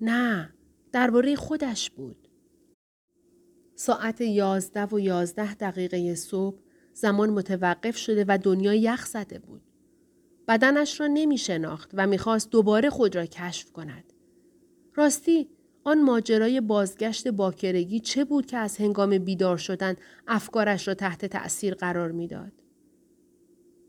نه، 0.00 0.54
درباره 0.92 1.36
خودش 1.36 1.90
بود. 1.90 2.28
ساعت 3.74 4.20
یازده 4.20 4.86
و 4.86 5.00
یازده 5.00 5.54
دقیقه 5.54 6.14
صبح 6.14 6.58
زمان 6.92 7.30
متوقف 7.30 7.96
شده 7.96 8.24
و 8.28 8.38
دنیا 8.42 8.74
یخ 8.74 9.06
زده 9.06 9.38
بود. 9.38 9.62
بدنش 10.48 11.00
را 11.00 11.06
نمی 11.06 11.38
شناخت 11.38 11.90
و 11.94 12.06
می‌خواست 12.06 12.50
دوباره 12.50 12.90
خود 12.90 13.16
را 13.16 13.26
کشف 13.26 13.72
کند. 13.72 14.12
راستی 14.94 15.48
آن 15.90 16.02
ماجرای 16.02 16.60
بازگشت 16.60 17.28
باکرگی 17.28 18.00
چه 18.00 18.24
بود 18.24 18.46
که 18.46 18.56
از 18.56 18.76
هنگام 18.76 19.18
بیدار 19.18 19.56
شدن 19.56 19.96
افکارش 20.28 20.88
را 20.88 20.94
تحت 20.94 21.26
تأثیر 21.26 21.74
قرار 21.74 22.12
می‌داد؟ 22.12 22.52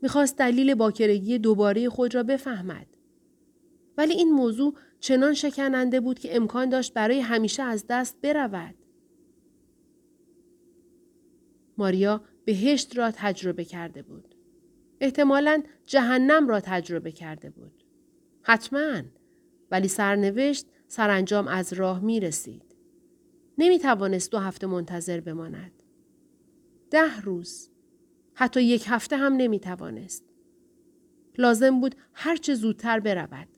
می‌خواست 0.02 0.36
دلیل 0.36 0.74
باکرگی 0.74 1.38
دوباره 1.38 1.88
خود 1.88 2.14
را 2.14 2.22
بفهمد. 2.22 2.86
ولی 3.98 4.14
این 4.14 4.32
موضوع 4.32 4.74
چنان 5.00 5.34
شکننده 5.34 6.00
بود 6.00 6.18
که 6.18 6.36
امکان 6.36 6.68
داشت 6.68 6.94
برای 6.94 7.20
همیشه 7.20 7.62
از 7.62 7.84
دست 7.88 8.20
برود. 8.22 8.74
ماریا 11.78 12.24
بهشت 12.44 12.98
را 12.98 13.10
تجربه 13.10 13.64
کرده 13.64 14.02
بود. 14.02 14.34
احتمالا 15.00 15.62
جهنم 15.86 16.48
را 16.48 16.60
تجربه 16.60 17.12
کرده 17.12 17.50
بود. 17.50 17.84
حتما 18.42 19.02
ولی 19.70 19.88
سرنوشت 19.88 20.66
سرانجام 20.94 21.48
از 21.48 21.72
راه 21.72 22.00
می 22.00 22.20
رسید. 22.20 22.76
نمی 23.58 23.78
توانست 23.78 24.30
دو 24.30 24.38
هفته 24.38 24.66
منتظر 24.66 25.20
بماند. 25.20 25.82
ده 26.90 27.20
روز 27.20 27.70
حتی 28.34 28.62
یک 28.62 28.84
هفته 28.88 29.16
هم 29.16 29.32
نمی 29.32 29.60
توانست. 29.60 30.24
لازم 31.38 31.80
بود 31.80 31.94
هرچه 32.12 32.54
زودتر 32.54 33.00
برود. 33.00 33.48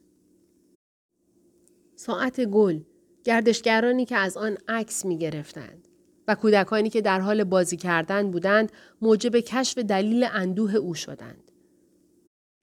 ساعت 1.96 2.44
گل 2.44 2.80
گردشگرانی 3.24 4.04
که 4.04 4.16
از 4.16 4.36
آن 4.36 4.58
عکس 4.68 5.04
می 5.04 5.18
گرفتند 5.18 5.88
و 6.28 6.34
کودکانی 6.34 6.90
که 6.90 7.00
در 7.00 7.20
حال 7.20 7.44
بازی 7.44 7.76
کردن 7.76 8.30
بودند 8.30 8.72
موجب 9.02 9.36
کشف 9.36 9.78
دلیل 9.78 10.26
اندوه 10.32 10.74
او 10.74 10.94
شدند. 10.94 11.52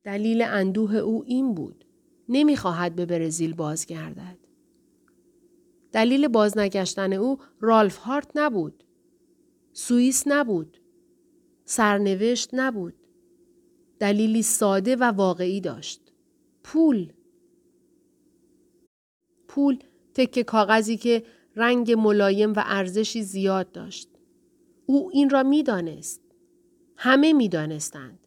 دلیل 0.04 0.42
اندوه 0.42 0.96
او 0.96 1.24
این 1.28 1.54
بود. 1.54 1.86
نمی‌خواهد 2.30 2.96
به 2.96 3.06
برزیل 3.06 3.54
بازگردد. 3.54 4.41
دلیل 5.92 6.28
بازنگشتن 6.28 7.14
او 7.14 7.38
رالف 7.60 7.98
هارت 7.98 8.32
نبود. 8.36 8.84
سوئیس 9.74 10.24
نبود. 10.28 10.78
سرنوشت 11.66 12.50
نبود. 12.54 12.94
دلیلی 14.00 14.42
ساده 14.42 14.96
و 14.96 15.04
واقعی 15.04 15.62
داشت. 15.62 16.14
پول. 16.64 17.14
پول 19.48 19.80
تکه 20.14 20.44
کاغذی 20.44 20.98
که 20.98 21.24
رنگ 21.56 21.92
ملایم 21.92 22.54
و 22.54 22.64
ارزشی 22.66 23.24
زیاد 23.24 23.72
داشت. 23.72 24.10
او 24.86 25.10
این 25.14 25.30
را 25.30 25.44
می‌دانست. 25.44 26.22
همه 26.98 27.34
می‌دانستند. 27.34 28.20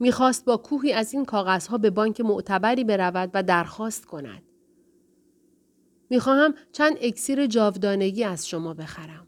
می‌خواست 0.00 0.44
با 0.44 0.56
کوهی 0.56 0.92
از 0.92 1.14
این 1.14 1.24
کاغذها 1.24 1.78
به 1.78 1.90
بانک 1.90 2.20
معتبری 2.20 2.84
برود 2.84 3.30
و 3.34 3.42
درخواست 3.42 4.06
کند. 4.06 4.42
می‌خواهم 6.12 6.54
چند 6.72 6.96
اکسیر 7.00 7.46
جاودانگی 7.46 8.24
از 8.24 8.48
شما 8.48 8.74
بخرم. 8.74 9.26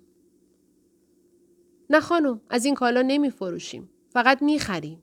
نه 1.90 2.00
خانم 2.00 2.40
از 2.50 2.64
این 2.64 2.74
کالا 2.74 3.02
نمی 3.02 3.30
فروشیم. 3.30 3.90
فقط 4.10 4.42
می 4.42 4.58
خریم. 4.58 5.02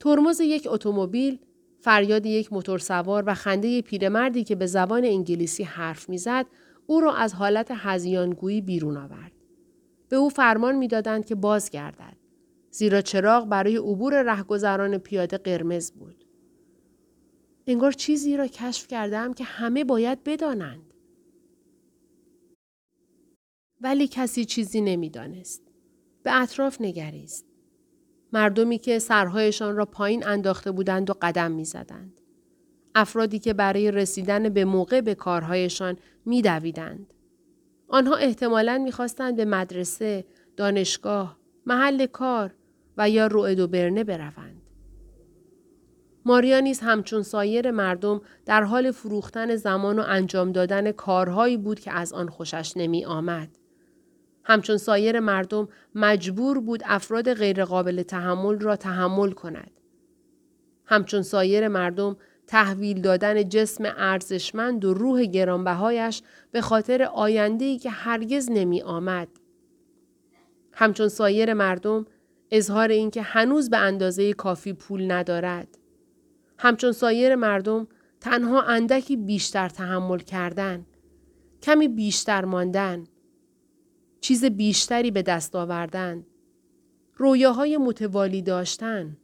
ترمز 0.00 0.40
یک 0.40 0.68
اتومبیل، 0.70 1.38
فریاد 1.80 2.26
یک 2.26 2.52
موتورسوار 2.52 3.24
و 3.26 3.34
خنده 3.34 3.82
پیرمردی 3.82 4.44
که 4.44 4.54
به 4.54 4.66
زبان 4.66 5.04
انگلیسی 5.04 5.62
حرف 5.62 6.08
می‌زد 6.08 6.46
او 6.86 7.00
را 7.00 7.14
از 7.14 7.34
حالت 7.34 7.68
هزیانگویی 7.70 8.60
بیرون 8.60 8.96
آورد. 8.96 9.32
به 10.08 10.16
او 10.16 10.28
فرمان 10.28 10.76
می‌دادند 10.76 11.26
که 11.26 11.34
بازگردد. 11.34 12.16
زیرا 12.70 13.00
چراغ 13.00 13.48
برای 13.48 13.76
عبور 13.76 14.22
رهگذران 14.22 14.98
پیاده 14.98 15.38
قرمز 15.38 15.92
بود. 15.92 16.24
انگار 17.66 17.92
چیزی 17.92 18.36
را 18.36 18.46
کشف 18.46 18.86
کردم 18.86 19.32
که 19.32 19.44
همه 19.44 19.84
باید 19.84 20.24
بدانند. 20.24 20.94
ولی 23.80 24.08
کسی 24.08 24.44
چیزی 24.44 24.80
نمی‌دانست. 24.80 25.62
به 26.22 26.42
اطراف 26.42 26.80
نگریست. 26.80 27.46
مردمی 28.32 28.78
که 28.78 28.98
سرهایشان 28.98 29.76
را 29.76 29.84
پایین 29.84 30.26
انداخته 30.26 30.70
بودند 30.70 31.10
و 31.10 31.14
قدم 31.22 31.52
می‌زدند. 31.52 32.20
افرادی 32.94 33.38
که 33.38 33.52
برای 33.52 33.90
رسیدن 33.90 34.48
به 34.48 34.64
موقع 34.64 35.00
به 35.00 35.14
کارهایشان 35.14 35.96
میدویدند. 36.26 37.14
آنها 37.88 38.16
احتمالاً 38.16 38.78
می‌خواستند 38.78 39.36
به 39.36 39.44
مدرسه، 39.44 40.24
دانشگاه، 40.56 41.38
محل 41.66 42.06
کار 42.06 42.54
و 42.96 43.10
یا 43.10 43.26
روئدو 43.26 43.66
برنه 43.66 44.04
بروند. 44.04 44.59
ماریا 46.24 46.60
نیز 46.60 46.80
همچون 46.80 47.22
سایر 47.22 47.70
مردم 47.70 48.20
در 48.46 48.62
حال 48.62 48.90
فروختن 48.90 49.56
زمان 49.56 49.98
و 49.98 50.04
انجام 50.06 50.52
دادن 50.52 50.92
کارهایی 50.92 51.56
بود 51.56 51.80
که 51.80 51.92
از 51.92 52.12
آن 52.12 52.28
خوشش 52.28 52.72
نمی 52.76 53.04
آمد. 53.04 53.48
همچون 54.44 54.76
سایر 54.76 55.20
مردم 55.20 55.68
مجبور 55.94 56.60
بود 56.60 56.82
افراد 56.84 57.34
غیرقابل 57.34 58.02
تحمل 58.02 58.58
را 58.58 58.76
تحمل 58.76 59.32
کند. 59.32 59.70
همچون 60.84 61.22
سایر 61.22 61.68
مردم 61.68 62.16
تحویل 62.46 63.00
دادن 63.00 63.48
جسم 63.48 63.84
ارزشمند 63.96 64.84
و 64.84 64.94
روح 64.94 65.24
گرانبهایش 65.24 66.22
به 66.52 66.60
خاطر 66.60 67.02
آینده‌ای 67.02 67.78
که 67.78 67.90
هرگز 67.90 68.50
نمی 68.50 68.82
آمد. 68.82 69.28
همچون 70.72 71.08
سایر 71.08 71.54
مردم 71.54 72.06
اظهار 72.50 72.88
اینکه 72.88 73.22
هنوز 73.22 73.70
به 73.70 73.76
اندازه 73.78 74.32
کافی 74.32 74.72
پول 74.72 75.12
ندارد. 75.12 75.78
همچون 76.62 76.92
سایر 76.92 77.34
مردم 77.34 77.88
تنها 78.20 78.62
اندکی 78.62 79.16
بیشتر 79.16 79.68
تحمل 79.68 80.18
کردن. 80.18 80.86
کمی 81.62 81.88
بیشتر 81.88 82.44
ماندن. 82.44 83.04
چیز 84.20 84.44
بیشتری 84.44 85.10
به 85.10 85.22
دست 85.22 85.56
آوردن. 85.56 86.26
رویاهای 87.16 87.76
متوالی 87.76 88.42
داشتن. 88.42 89.16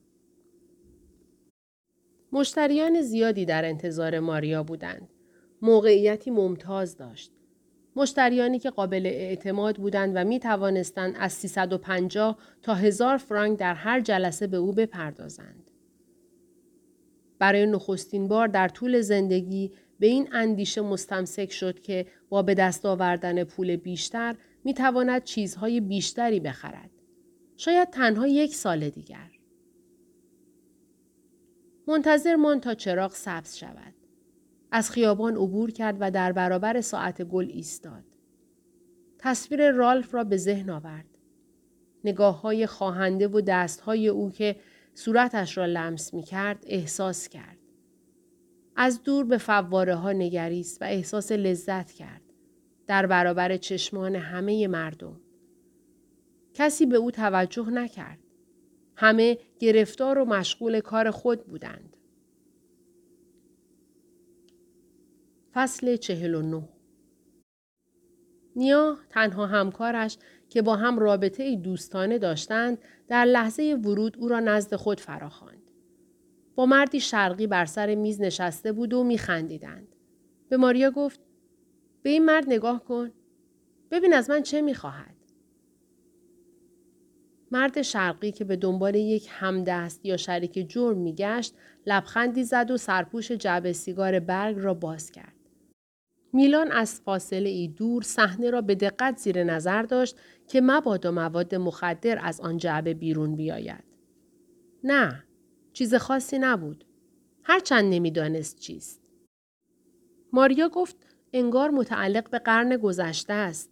مشتریان 2.32 3.02
زیادی 3.02 3.44
در 3.44 3.64
انتظار 3.64 4.20
ماریا 4.20 4.62
بودند. 4.62 5.08
موقعیتی 5.62 6.30
ممتاز 6.30 6.96
داشت. 6.96 7.32
مشتریانی 7.96 8.58
که 8.58 8.70
قابل 8.70 9.06
اعتماد 9.06 9.76
بودند 9.76 10.12
و 10.16 10.24
می 10.24 10.40
توانستند 10.40 11.14
از 11.18 11.32
350 11.32 12.38
تا 12.62 12.74
1000 12.74 13.18
فرانک 13.18 13.58
در 13.58 13.74
هر 13.74 14.00
جلسه 14.00 14.46
به 14.46 14.56
او 14.56 14.72
بپردازند. 14.72 15.65
برای 17.38 17.66
نخستین 17.66 18.28
بار 18.28 18.48
در 18.48 18.68
طول 18.68 19.00
زندگی 19.00 19.72
به 19.98 20.06
این 20.06 20.28
اندیشه 20.32 20.80
مستمسک 20.80 21.52
شد 21.52 21.80
که 21.80 22.06
با 22.28 22.42
به 22.42 22.54
دست 22.54 22.86
آوردن 22.86 23.44
پول 23.44 23.76
بیشتر 23.76 24.36
می 24.64 24.74
تواند 24.74 25.24
چیزهای 25.24 25.80
بیشتری 25.80 26.40
بخرد. 26.40 26.90
شاید 27.56 27.90
تنها 27.90 28.26
یک 28.26 28.54
سال 28.54 28.88
دیگر. 28.88 29.30
منتظر 31.88 32.36
مان 32.36 32.60
تا 32.60 32.74
چراغ 32.74 33.12
سبز 33.12 33.56
شود. 33.56 33.94
از 34.70 34.90
خیابان 34.90 35.36
عبور 35.36 35.70
کرد 35.70 35.96
و 36.00 36.10
در 36.10 36.32
برابر 36.32 36.80
ساعت 36.80 37.22
گل 37.22 37.50
ایستاد. 37.50 38.04
تصویر 39.18 39.70
رالف 39.70 40.14
را 40.14 40.24
به 40.24 40.36
ذهن 40.36 40.70
آورد. 40.70 41.18
نگاه 42.04 42.40
های 42.40 42.66
خواهنده 42.66 43.28
و 43.28 43.40
دست 43.40 43.80
های 43.80 44.08
او 44.08 44.30
که 44.30 44.56
صورتش 44.96 45.58
را 45.58 45.66
لمس 45.66 46.14
می 46.14 46.22
کرد 46.22 46.64
احساس 46.66 47.28
کرد. 47.28 47.58
از 48.76 49.02
دور 49.02 49.24
به 49.24 49.38
فواره 49.38 49.94
ها 49.94 50.12
نگریست 50.12 50.82
و 50.82 50.84
احساس 50.84 51.32
لذت 51.32 51.92
کرد. 51.92 52.22
در 52.86 53.06
برابر 53.06 53.56
چشمان 53.56 54.16
همه 54.16 54.66
مردم. 54.68 55.20
کسی 56.54 56.86
به 56.86 56.96
او 56.96 57.10
توجه 57.10 57.70
نکرد. 57.70 58.18
همه 58.96 59.38
گرفتار 59.58 60.18
و 60.18 60.24
مشغول 60.24 60.80
کار 60.80 61.10
خود 61.10 61.46
بودند. 61.46 61.96
فصل 65.52 65.96
نو 66.26 66.62
نیا 68.56 68.98
تنها 69.10 69.46
همکارش 69.46 70.18
که 70.48 70.62
با 70.62 70.76
هم 70.76 70.98
رابطه 70.98 71.42
ای 71.42 71.56
دوستانه 71.56 72.18
داشتند 72.18 72.78
در 73.08 73.24
لحظه 73.24 73.78
ورود 73.84 74.16
او 74.18 74.28
را 74.28 74.40
نزد 74.40 74.74
خود 74.74 75.00
فراخواند. 75.00 75.62
با 76.54 76.66
مردی 76.66 77.00
شرقی 77.00 77.46
بر 77.46 77.64
سر 77.64 77.94
میز 77.94 78.20
نشسته 78.20 78.72
بود 78.72 78.94
و 78.94 79.04
میخندیدند. 79.04 79.88
به 80.48 80.56
ماریا 80.56 80.90
گفت 80.90 81.20
به 82.02 82.10
این 82.10 82.24
مرد 82.24 82.44
نگاه 82.48 82.84
کن. 82.84 83.10
ببین 83.90 84.14
از 84.14 84.30
من 84.30 84.42
چه 84.42 84.62
می‌خواهد. 84.62 85.16
مرد 87.50 87.82
شرقی 87.82 88.32
که 88.32 88.44
به 88.44 88.56
دنبال 88.56 88.94
یک 88.94 89.28
همدست 89.30 90.06
یا 90.06 90.16
شریک 90.16 90.70
جرم 90.70 90.98
میگشت 90.98 91.54
لبخندی 91.86 92.44
زد 92.44 92.70
و 92.70 92.76
سرپوش 92.76 93.32
جعبه 93.32 93.72
سیگار 93.72 94.20
برگ 94.20 94.56
را 94.58 94.74
باز 94.74 95.10
کرد. 95.10 95.35
میلان 96.32 96.72
از 96.72 97.00
فاصله 97.00 97.48
ای 97.48 97.68
دور 97.68 98.02
صحنه 98.02 98.50
را 98.50 98.60
به 98.60 98.74
دقت 98.74 99.18
زیر 99.18 99.44
نظر 99.44 99.82
داشت 99.82 100.16
که 100.48 100.60
مبادا 100.60 101.10
مواد 101.10 101.54
مخدر 101.54 102.18
از 102.22 102.40
آن 102.40 102.56
جعبه 102.58 102.94
بیرون 102.94 103.36
بیاید. 103.36 103.84
نه، 104.84 105.24
چیز 105.72 105.94
خاصی 105.94 106.38
نبود. 106.38 106.84
هرچند 107.42 107.94
نمی‌دانست 107.94 108.58
چیست. 108.58 109.02
ماریا 110.32 110.68
گفت 110.68 110.96
انگار 111.32 111.70
متعلق 111.70 112.30
به 112.30 112.38
قرن 112.38 112.76
گذشته 112.76 113.32
است. 113.32 113.70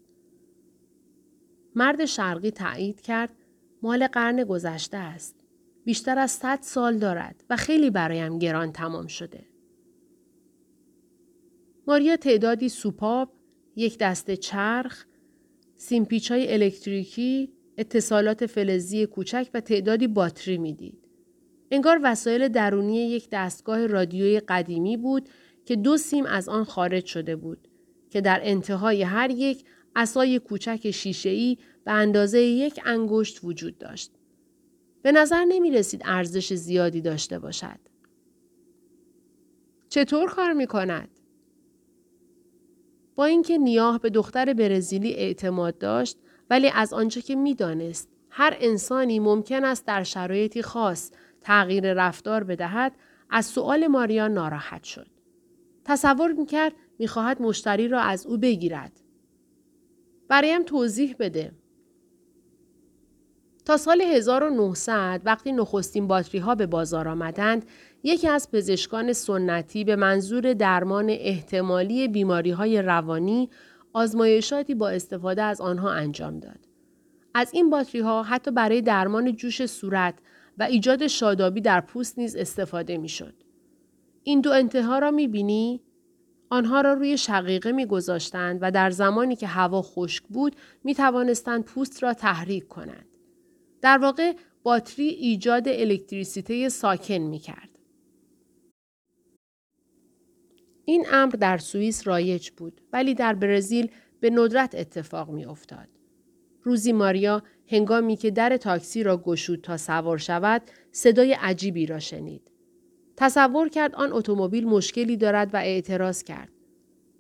مرد 1.75 2.05
شرقی 2.05 2.51
تایید 2.51 3.01
کرد 3.01 3.33
مال 3.83 4.07
قرن 4.07 4.45
گذشته 4.45 4.97
است. 4.97 5.37
بیشتر 5.85 6.19
از 6.19 6.31
صد 6.31 6.59
سال 6.63 6.99
دارد 6.99 7.45
و 7.51 7.57
خیلی 7.57 7.91
برایم 7.91 8.39
گران 8.39 8.73
تمام 8.73 9.07
شده. 9.07 9.45
ماریا 11.87 12.17
تعدادی 12.17 12.69
سوپاپ، 12.69 13.29
یک 13.77 13.99
دسته 13.99 14.37
چرخ، 14.37 15.05
سیمپیچ 15.77 16.31
های 16.31 16.53
الکتریکی، 16.53 17.53
اتصالات 17.79 18.47
فلزی 18.47 19.07
کوچک 19.07 19.51
و 19.55 19.61
تعدادی 19.61 20.07
باتری 20.07 20.59
می‌دید. 20.59 20.99
انگار 21.71 22.01
وسایل 22.03 22.49
درونی 22.49 22.97
یک 22.97 23.29
دستگاه 23.33 23.87
رادیوی 23.87 24.41
قدیمی 24.41 24.97
بود 24.97 25.29
که 25.65 25.77
دو 25.77 25.97
سیم 25.97 26.27
از 26.27 26.49
آن 26.49 26.65
خارج 26.65 27.05
شده 27.05 27.37
بود 27.37 27.69
که 28.11 28.21
در 28.21 28.41
انتهای 28.43 29.03
هر 29.03 29.31
یک 29.31 29.65
اسای 29.97 30.39
کوچک 30.39 30.91
شیشه‌ای 30.91 31.59
به 31.85 31.93
اندازه 31.93 32.41
یک 32.41 32.81
انگشت 32.85 33.41
وجود 33.43 33.79
داشت. 33.79 34.13
به 35.03 35.13
نظر 35.13 35.45
نمی 35.45 35.71
رسید 35.71 36.03
ارزش 36.05 36.53
زیادی 36.53 37.01
داشته 37.01 37.39
باشد. 37.39 37.79
چطور 39.89 40.31
کار 40.31 40.53
می 40.53 40.67
کند؟ 40.67 41.14
با 43.17 43.25
اینکه 43.25 43.59
نیاه 43.59 43.99
به 43.99 44.11
دختر 44.11 44.55
برزیلی 44.55 45.13
اعتماد 45.13 45.79
داشت 45.79 46.19
ولی 46.51 46.69
از 46.69 46.93
آنچه 46.93 47.23
که 47.23 47.35
می‌دانست 47.37 48.09
هر 48.31 48.57
انسانی 48.61 49.19
ممکن 49.19 49.65
است 49.65 49.87
در 49.87 50.03
شرایطی 50.03 50.63
خاص 50.63 51.11
تغییر 51.41 51.93
رفتار 51.93 52.45
بدهد 52.45 52.93
از 53.31 53.47
سؤال 53.47 53.87
ماریا 53.87 54.29
ناراحت 54.29 54.85
شد. 54.85 55.07
تصور 55.85 56.33
می‌کرد 56.33 56.73
می‌خواهد 56.99 57.43
مشتری 57.43 57.89
را 57.89 58.01
از 58.01 58.27
او 58.27 58.39
بگیرد. 58.39 59.01
برایم 60.29 60.63
توضیح 60.63 61.17
بده. 61.19 61.53
تا 63.65 63.77
سال 63.77 64.01
1900 64.01 65.21
وقتی 65.25 65.53
نخستین 65.53 66.07
باتری 66.07 66.39
ها 66.39 66.55
به 66.55 66.67
بازار 66.67 67.09
آمدند 67.09 67.67
یکی 68.07 68.29
از 68.29 68.51
پزشکان 68.51 69.13
سنتی 69.13 69.85
به 69.85 69.97
منظور 69.97 70.53
درمان 70.53 71.11
احتمالی 71.11 72.09
بیماری 72.09 72.51
های 72.51 72.83
روانی 72.83 73.51
آزمایشاتی 73.93 74.75
با 74.75 74.89
استفاده 74.89 75.43
از 75.43 75.61
آنها 75.61 75.93
انجام 75.93 76.41
داد. 76.41 76.59
از 77.35 77.51
این 77.55 77.71
باتری 77.71 78.01
ها 78.01 78.23
حتی 78.23 78.51
برای 78.51 78.83
درمان 78.83 79.37
جوش 79.37 79.67
صورت 79.67 80.15
و 80.59 80.63
ایجاد 80.63 81.07
شادابی 81.07 81.61
در 81.61 81.81
پوست 81.81 82.19
نیز 82.19 82.37
استفاده 82.37 82.99
می 82.99 83.09
شد. 83.09 83.35
این 84.23 84.41
دو 84.41 84.53
انتها 84.53 84.99
را 84.99 85.11
می 85.11 85.29
بینی؟ 85.29 85.81
آنها 86.51 86.81
را 86.81 86.93
روی 86.93 87.19
شقیقه 87.19 87.73
می 87.73 87.87
گذاشتند 87.87 88.59
و 88.63 88.71
در 88.71 88.91
زمانی 88.91 89.37
که 89.37 89.47
هوا 89.47 89.83
خشک 89.83 90.25
بود 90.29 90.57
می 90.85 90.95
توانستند 90.95 91.65
پوست 91.65 92.03
را 92.03 92.15
تحریک 92.15 92.69
کنند. 92.69 93.07
در 93.81 93.99
واقع 93.99 94.33
باتری 94.63 95.09
ایجاد 95.09 95.69
الکتریسیته 95.69 96.69
ساکن 96.69 97.15
می 97.15 97.39
کرد. 97.39 97.74
این 100.85 101.07
امر 101.13 101.33
در 101.33 101.59
سوئیس 101.59 102.07
رایج 102.07 102.51
بود 102.51 102.81
ولی 102.93 103.15
در 103.15 103.35
برزیل 103.35 103.91
به 104.21 104.31
ندرت 104.31 104.75
اتفاق 104.75 105.31
می 105.31 105.45
افتاد. 105.45 105.89
روزی 106.63 106.93
ماریا 106.93 107.43
هنگامی 107.67 108.17
که 108.17 108.31
در 108.31 108.57
تاکسی 108.57 109.03
را 109.03 109.17
گشود 109.17 109.61
تا 109.61 109.77
سوار 109.77 110.19
شود 110.19 110.63
صدای 110.93 111.33
عجیبی 111.33 111.87
را 111.87 111.99
شنید. 111.99 112.51
تصور 113.17 113.69
کرد 113.69 113.95
آن 113.95 114.13
اتومبیل 114.13 114.67
مشکلی 114.67 115.17
دارد 115.17 115.55
و 115.55 115.57
اعتراض 115.57 116.23
کرد. 116.23 116.49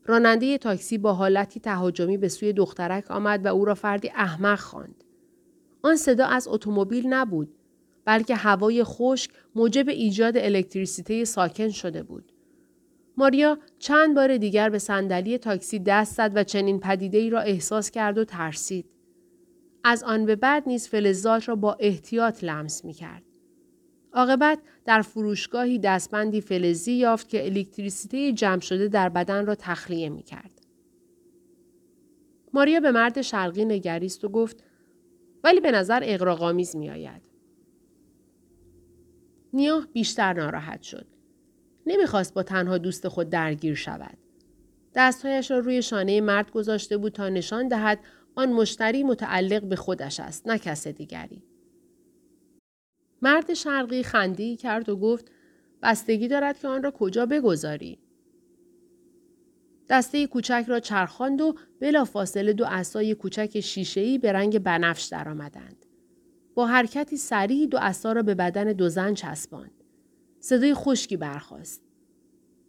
راننده 0.06 0.58
تاکسی 0.58 0.98
با 0.98 1.12
حالتی 1.12 1.60
تهاجمی 1.60 2.16
به 2.16 2.28
سوی 2.28 2.52
دخترک 2.52 3.10
آمد 3.10 3.44
و 3.44 3.48
او 3.48 3.64
را 3.64 3.74
فردی 3.74 4.10
احمق 4.14 4.58
خواند. 4.58 5.04
آن 5.82 5.96
صدا 5.96 6.26
از 6.26 6.48
اتومبیل 6.48 7.06
نبود 7.06 7.54
بلکه 8.04 8.34
هوای 8.34 8.84
خشک 8.84 9.30
موجب 9.54 9.88
ایجاد 9.88 10.36
الکتریسیته 10.36 11.24
ساکن 11.24 11.68
شده 11.68 12.02
بود. 12.02 12.33
ماریا 13.16 13.58
چند 13.78 14.14
بار 14.14 14.36
دیگر 14.36 14.68
به 14.70 14.78
صندلی 14.78 15.38
تاکسی 15.38 15.78
دست 15.78 16.14
زد 16.16 16.32
و 16.34 16.44
چنین 16.44 16.80
پدیده 16.80 17.18
ای 17.18 17.30
را 17.30 17.40
احساس 17.40 17.90
کرد 17.90 18.18
و 18.18 18.24
ترسید. 18.24 18.86
از 19.84 20.02
آن 20.02 20.26
به 20.26 20.36
بعد 20.36 20.62
نیز 20.66 20.88
فلزات 20.88 21.48
را 21.48 21.56
با 21.56 21.76
احتیاط 21.80 22.44
لمس 22.44 22.84
می 22.84 22.92
کرد. 22.92 23.22
عاقبت 24.12 24.58
در 24.84 25.02
فروشگاهی 25.02 25.78
دستبندی 25.78 26.40
فلزی 26.40 26.92
یافت 26.92 27.28
که 27.28 27.44
الکتریسیته 27.44 28.32
جمع 28.32 28.60
شده 28.60 28.88
در 28.88 29.08
بدن 29.08 29.46
را 29.46 29.54
تخلیه 29.54 30.08
می 30.08 30.22
کرد. 30.22 30.60
ماریا 32.52 32.80
به 32.80 32.90
مرد 32.90 33.22
شرقی 33.22 33.64
نگریست 33.64 34.24
و 34.24 34.28
گفت 34.28 34.64
ولی 35.44 35.60
به 35.60 35.70
نظر 35.70 36.00
اقراغامیز 36.04 36.76
می 36.76 36.90
آید. 36.90 37.22
نیاه 39.52 39.86
بیشتر 39.86 40.32
ناراحت 40.32 40.82
شد. 40.82 41.13
نمی‌خواست 41.86 42.34
با 42.34 42.42
تنها 42.42 42.78
دوست 42.78 43.08
خود 43.08 43.30
درگیر 43.30 43.74
شود. 43.74 44.18
دستهایش 44.94 45.50
را 45.50 45.58
روی 45.58 45.82
شانه 45.82 46.20
مرد 46.20 46.50
گذاشته 46.50 46.96
بود 46.96 47.12
تا 47.12 47.28
نشان 47.28 47.68
دهد 47.68 48.00
آن 48.34 48.52
مشتری 48.52 49.02
متعلق 49.04 49.62
به 49.62 49.76
خودش 49.76 50.20
است 50.20 50.48
نه 50.48 50.58
کس 50.58 50.86
دیگری. 50.86 51.42
مرد 53.22 53.54
شرقی 53.54 54.02
خندی 54.02 54.56
کرد 54.56 54.88
و 54.88 54.96
گفت 54.96 55.30
بستگی 55.82 56.28
دارد 56.28 56.58
که 56.58 56.68
آن 56.68 56.82
را 56.82 56.90
کجا 56.90 57.26
بگذاری. 57.26 57.98
دسته 59.88 60.26
کوچک 60.26 60.64
را 60.68 60.80
چرخاند 60.80 61.40
و 61.40 61.54
بلا 61.80 62.04
فاصله 62.04 62.52
دو 62.52 62.64
اسای 62.68 63.14
کوچک 63.14 63.60
شیشه‌ای 63.60 64.18
به 64.18 64.32
رنگ 64.32 64.58
بنفش 64.58 65.04
درآمدند. 65.04 65.86
با 66.54 66.66
حرکتی 66.66 67.16
سریع 67.16 67.66
دو 67.66 67.78
اسا 67.80 68.12
را 68.12 68.22
به 68.22 68.34
بدن 68.34 68.72
دو 68.72 68.88
زن 68.88 69.14
چسباند. 69.14 69.83
صدای 70.44 70.74
خشکی 70.74 71.16
برخاست. 71.16 71.82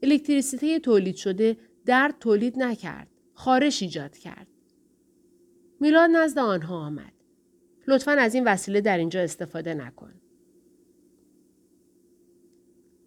الکتریسیته 0.04 0.80
تولید 0.80 1.16
شده 1.16 1.58
درد 1.86 2.16
تولید 2.20 2.60
نکرد. 2.60 3.08
خارش 3.34 3.82
ایجاد 3.82 4.18
کرد. 4.18 4.48
میلاد 5.80 6.10
نزد 6.10 6.40
آنها 6.40 6.78
آمد. 6.78 7.14
لطفا 7.88 8.12
از 8.12 8.36
این 8.36 8.44
وسیله 8.44 8.82
در 8.82 8.98
اینجا 8.98 9.22
استفاده 9.22 9.74
نکن. 9.74 10.14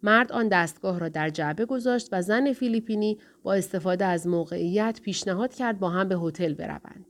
مرد 0.03 0.31
آن 0.31 0.47
دستگاه 0.47 0.99
را 0.99 1.09
در 1.09 1.29
جعبه 1.29 1.65
گذاشت 1.65 2.09
و 2.11 2.21
زن 2.21 2.53
فیلیپینی 2.53 3.19
با 3.43 3.53
استفاده 3.53 4.05
از 4.05 4.27
موقعیت 4.27 4.99
پیشنهاد 5.03 5.53
کرد 5.53 5.79
با 5.79 5.89
هم 5.89 6.09
به 6.09 6.15
هتل 6.15 6.53
بروند. 6.53 7.05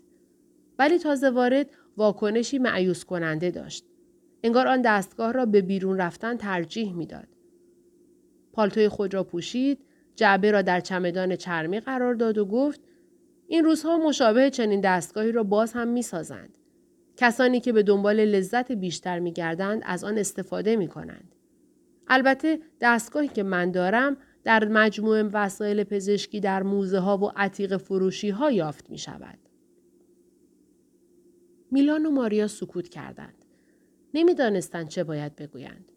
ولی 0.79 0.99
تازه 0.99 1.29
وارد 1.29 1.69
واکنشی 1.97 2.59
معیوس 2.59 3.05
کننده 3.05 3.51
داشت. 3.51 3.85
انگار 4.43 4.67
آن 4.67 4.81
دستگاه 4.81 5.31
را 5.31 5.45
به 5.45 5.61
بیرون 5.61 5.97
رفتن 5.97 6.37
ترجیح 6.37 6.93
می‌داد. 6.93 7.38
پالتوی 8.53 8.89
خود 8.89 9.13
را 9.13 9.23
پوشید، 9.23 9.79
جعبه 10.15 10.51
را 10.51 10.61
در 10.61 10.79
چمدان 10.79 11.35
چرمی 11.35 11.79
قرار 11.79 12.13
داد 12.13 12.37
و 12.37 12.45
گفت 12.45 12.81
این 13.47 13.63
روزها 13.63 13.97
مشابه 13.97 14.49
چنین 14.49 14.81
دستگاهی 14.81 15.31
را 15.31 15.43
باز 15.43 15.73
هم 15.73 15.87
می 15.87 16.01
سازند. 16.01 16.57
کسانی 17.17 17.59
که 17.59 17.73
به 17.73 17.83
دنبال 17.83 18.25
لذت 18.25 18.71
بیشتر 18.71 19.19
می 19.19 19.33
گردند 19.33 19.81
از 19.85 20.03
آن 20.03 20.17
استفاده 20.17 20.75
می 20.75 20.87
کنند. 20.87 21.35
البته 22.07 22.59
دستگاهی 22.81 23.27
که 23.27 23.43
من 23.43 23.71
دارم 23.71 24.17
در 24.43 24.67
مجموع 24.67 25.21
وسایل 25.21 25.83
پزشکی 25.83 26.39
در 26.39 26.63
موزه 26.63 26.99
ها 26.99 27.17
و 27.17 27.31
عتیق 27.35 27.77
فروشی 27.77 28.29
ها 28.29 28.51
یافت 28.51 28.89
می 28.89 28.97
شود. 28.97 29.39
میلان 31.71 32.05
و 32.05 32.11
ماریا 32.11 32.47
سکوت 32.47 32.89
کردند. 32.89 33.45
نمی‌دانستند 34.13 34.87
چه 34.87 35.03
باید 35.03 35.35
بگویند. 35.35 35.91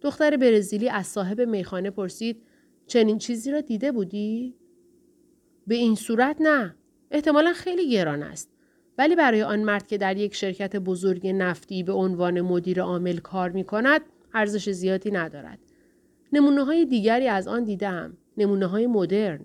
دختر 0.00 0.36
برزیلی 0.36 0.88
از 0.88 1.06
صاحب 1.06 1.40
میخانه 1.40 1.90
پرسید 1.90 2.42
چنین 2.86 3.18
چیزی 3.18 3.50
را 3.50 3.60
دیده 3.60 3.92
بودی؟ 3.92 4.54
به 5.66 5.74
این 5.74 5.94
صورت 5.94 6.36
نه. 6.40 6.76
احتمالا 7.10 7.52
خیلی 7.52 7.90
گران 7.90 8.22
است. 8.22 8.50
ولی 8.98 9.16
برای 9.16 9.42
آن 9.42 9.60
مرد 9.60 9.86
که 9.86 9.98
در 9.98 10.16
یک 10.16 10.34
شرکت 10.34 10.76
بزرگ 10.76 11.26
نفتی 11.26 11.82
به 11.82 11.92
عنوان 11.92 12.40
مدیر 12.40 12.82
عامل 12.82 13.16
کار 13.16 13.50
می 13.50 13.64
کند 13.64 14.00
ارزش 14.34 14.70
زیادی 14.70 15.10
ندارد. 15.10 15.58
نمونه 16.32 16.64
های 16.64 16.84
دیگری 16.84 17.28
از 17.28 17.48
آن 17.48 17.64
دیدم. 17.64 18.16
نمونه 18.36 18.66
های 18.66 18.86
مدرن. 18.86 19.40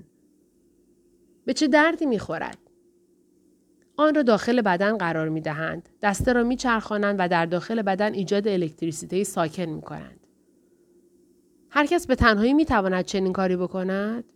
به 1.46 1.54
چه 1.54 1.68
دردی 1.68 2.06
می 2.06 2.20
خورد؟ 2.20 2.58
آن 3.98 4.16
را 4.16 4.22
داخل 4.22 4.62
بدن 4.62 4.98
قرار 4.98 5.30
می 5.30 5.42
دهند. 5.42 5.90
دسته 6.02 6.34
را 6.34 6.44
می 6.44 6.56
چرخانند 6.56 7.16
و 7.20 7.28
در 7.28 7.46
داخل 7.46 7.82
بدن 7.82 8.14
ایجاد 8.14 8.48
الکتریسیته 8.48 9.24
ساکن 9.24 9.66
می 9.66 9.82
کنند. 9.82 10.20
هر 11.71 11.86
کس 11.86 12.07
به 12.07 12.15
تنهایی 12.15 12.53
می 12.53 12.65
تواند 12.65 13.05
چنین 13.05 13.34
کاری 13.34 13.55
بکند؟ 13.55 14.34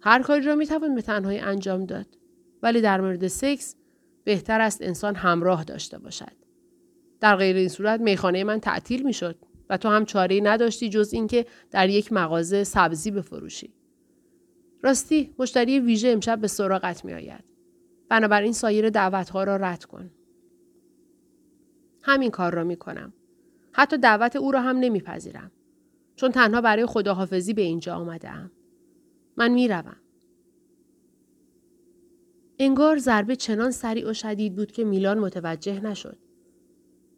هر 0.00 0.22
کاری 0.22 0.42
را 0.42 0.54
می 0.54 0.66
توان 0.66 0.94
به 0.94 1.02
تنهایی 1.02 1.38
انجام 1.38 1.84
داد. 1.84 2.06
ولی 2.62 2.80
در 2.80 3.00
مورد 3.00 3.28
سکس 3.28 3.76
بهتر 4.24 4.60
است 4.60 4.82
انسان 4.82 5.14
همراه 5.14 5.64
داشته 5.64 5.98
باشد. 5.98 6.32
در 7.20 7.36
غیر 7.36 7.56
این 7.56 7.68
صورت 7.68 8.00
میخانه 8.00 8.44
من 8.44 8.60
تعطیل 8.60 9.02
می 9.02 9.12
شد 9.12 9.36
و 9.70 9.76
تو 9.76 9.88
هم 9.88 10.04
چاره 10.04 10.40
نداشتی 10.40 10.88
جز 10.88 11.12
اینکه 11.12 11.46
در 11.70 11.88
یک 11.88 12.12
مغازه 12.12 12.64
سبزی 12.64 13.10
بفروشی. 13.10 13.74
راستی 14.82 15.34
مشتری 15.38 15.80
ویژه 15.80 16.08
امشب 16.08 16.40
به 16.40 16.48
سراغت 16.48 17.04
می 17.04 17.12
آید. 17.14 17.44
بنابراین 18.08 18.52
سایر 18.52 18.90
دعوتها 18.90 19.44
را 19.44 19.56
رد 19.56 19.84
کن. 19.84 20.10
همین 22.02 22.30
کار 22.30 22.54
را 22.54 22.64
می 22.64 22.76
کنم. 22.76 23.12
حتی 23.78 23.98
دعوت 23.98 24.36
او 24.36 24.52
را 24.52 24.60
هم 24.60 24.76
نمیپذیرم. 24.76 25.50
چون 26.16 26.30
تنها 26.30 26.60
برای 26.60 26.86
خداحافظی 26.86 27.54
به 27.54 27.62
اینجا 27.62 27.94
آمده 27.94 28.30
ام. 28.30 28.50
من 29.36 29.50
می‌روم. 29.50 29.96
انگار 32.58 32.98
ضربه 32.98 33.36
چنان 33.36 33.70
سریع 33.70 34.10
و 34.10 34.12
شدید 34.12 34.56
بود 34.56 34.72
که 34.72 34.84
میلان 34.84 35.18
متوجه 35.18 35.80
نشد. 35.80 36.18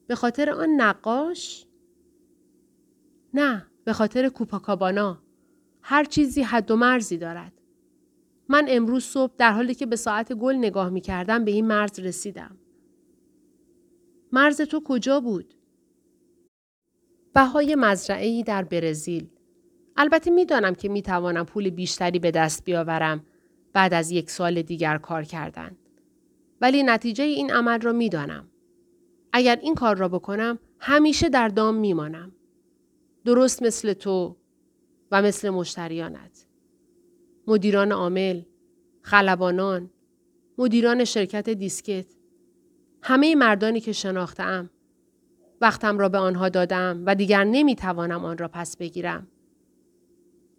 به 0.07 0.15
خاطر 0.15 0.51
آن 0.51 0.69
نقاش؟ 0.69 1.67
نه، 3.35 3.67
به 3.85 3.93
خاطر 3.93 4.29
کوپاکابانا. 4.29 5.23
هر 5.83 6.05
چیزی 6.05 6.43
حد 6.43 6.71
و 6.71 6.77
مرزی 6.77 7.19
دارد. 7.19 7.53
من 8.49 8.67
امروز 8.69 9.05
صبح 9.05 9.33
در 9.39 9.53
حالی 9.53 9.75
که 9.75 9.87
به 9.87 9.97
ساعت 9.97 10.33
گل 10.33 10.55
نگاه 10.55 10.91
می 10.91 11.01
کردم 11.01 11.45
به 11.45 11.51
این 11.51 11.67
مرز 11.67 12.01
رسیدم. 12.01 12.57
مرز 14.33 14.61
تو 14.61 14.81
کجا 14.85 15.21
بود؟ 15.21 15.55
بهای 17.35 17.75
مزرعه 17.75 18.43
در 18.43 18.65
برزیل. 18.65 19.29
البته 19.97 20.31
می‌دانم 20.31 20.75
که 20.75 20.89
می 20.89 21.03
توانم 21.03 21.45
پول 21.45 21.71
بیشتری 21.71 22.19
به 22.19 22.31
دست 22.31 22.65
بیاورم 22.65 23.25
بعد 23.73 23.95
از 23.95 24.11
یک 24.11 24.31
سال 24.31 24.63
دیگر 24.63 24.99
کار 24.99 25.23
کردن. 25.23 25.77
ولی 26.61 26.83
نتیجه 26.83 27.25
این 27.25 27.53
عمل 27.53 27.81
را 27.81 27.93
می‌دانم. 27.93 28.49
اگر 29.33 29.59
این 29.63 29.75
کار 29.75 29.97
را 29.97 30.09
بکنم 30.09 30.59
همیشه 30.79 31.29
در 31.29 31.49
دام 31.49 31.75
میمانم. 31.75 32.33
درست 33.25 33.63
مثل 33.63 33.93
تو 33.93 34.37
و 35.11 35.23
مثل 35.23 35.51
مشتریانت. 35.51 36.47
مدیران 37.47 37.93
عامل، 37.93 38.43
خلبانان، 39.03 39.91
مدیران 40.59 41.05
شرکت 41.05 41.51
دیسکت، 41.51 42.07
همه 43.03 43.35
مردانی 43.35 43.81
که 43.81 43.93
شناختم، 43.93 44.71
وقتم 45.61 45.99
را 45.99 46.09
به 46.09 46.19
آنها 46.19 46.49
دادم 46.49 47.03
و 47.07 47.15
دیگر 47.15 47.45
نمی‌توانم 47.45 48.25
آن 48.25 48.39
را 48.39 48.49
پس 48.49 48.77
بگیرم. 48.77 49.27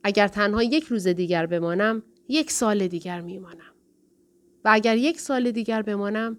اگر 0.04 0.28
تنها 0.28 0.64
یک 0.64 0.84
روز 0.84 1.08
دیگر 1.08 1.46
بمانم، 1.46 2.04
یک 2.28 2.52
سال 2.52 2.88
دیگر 2.88 3.22
میمانم. 3.22 3.74
و 4.66 4.70
اگر 4.74 4.98
یک 4.98 5.20
سال 5.20 5.52
دیگر 5.52 5.82
بمانم، 5.82 6.38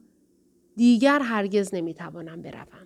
دیگر 0.76 1.20
هرگز 1.20 1.74
نمی‌توانم 1.74 2.42
بروم. 2.42 2.81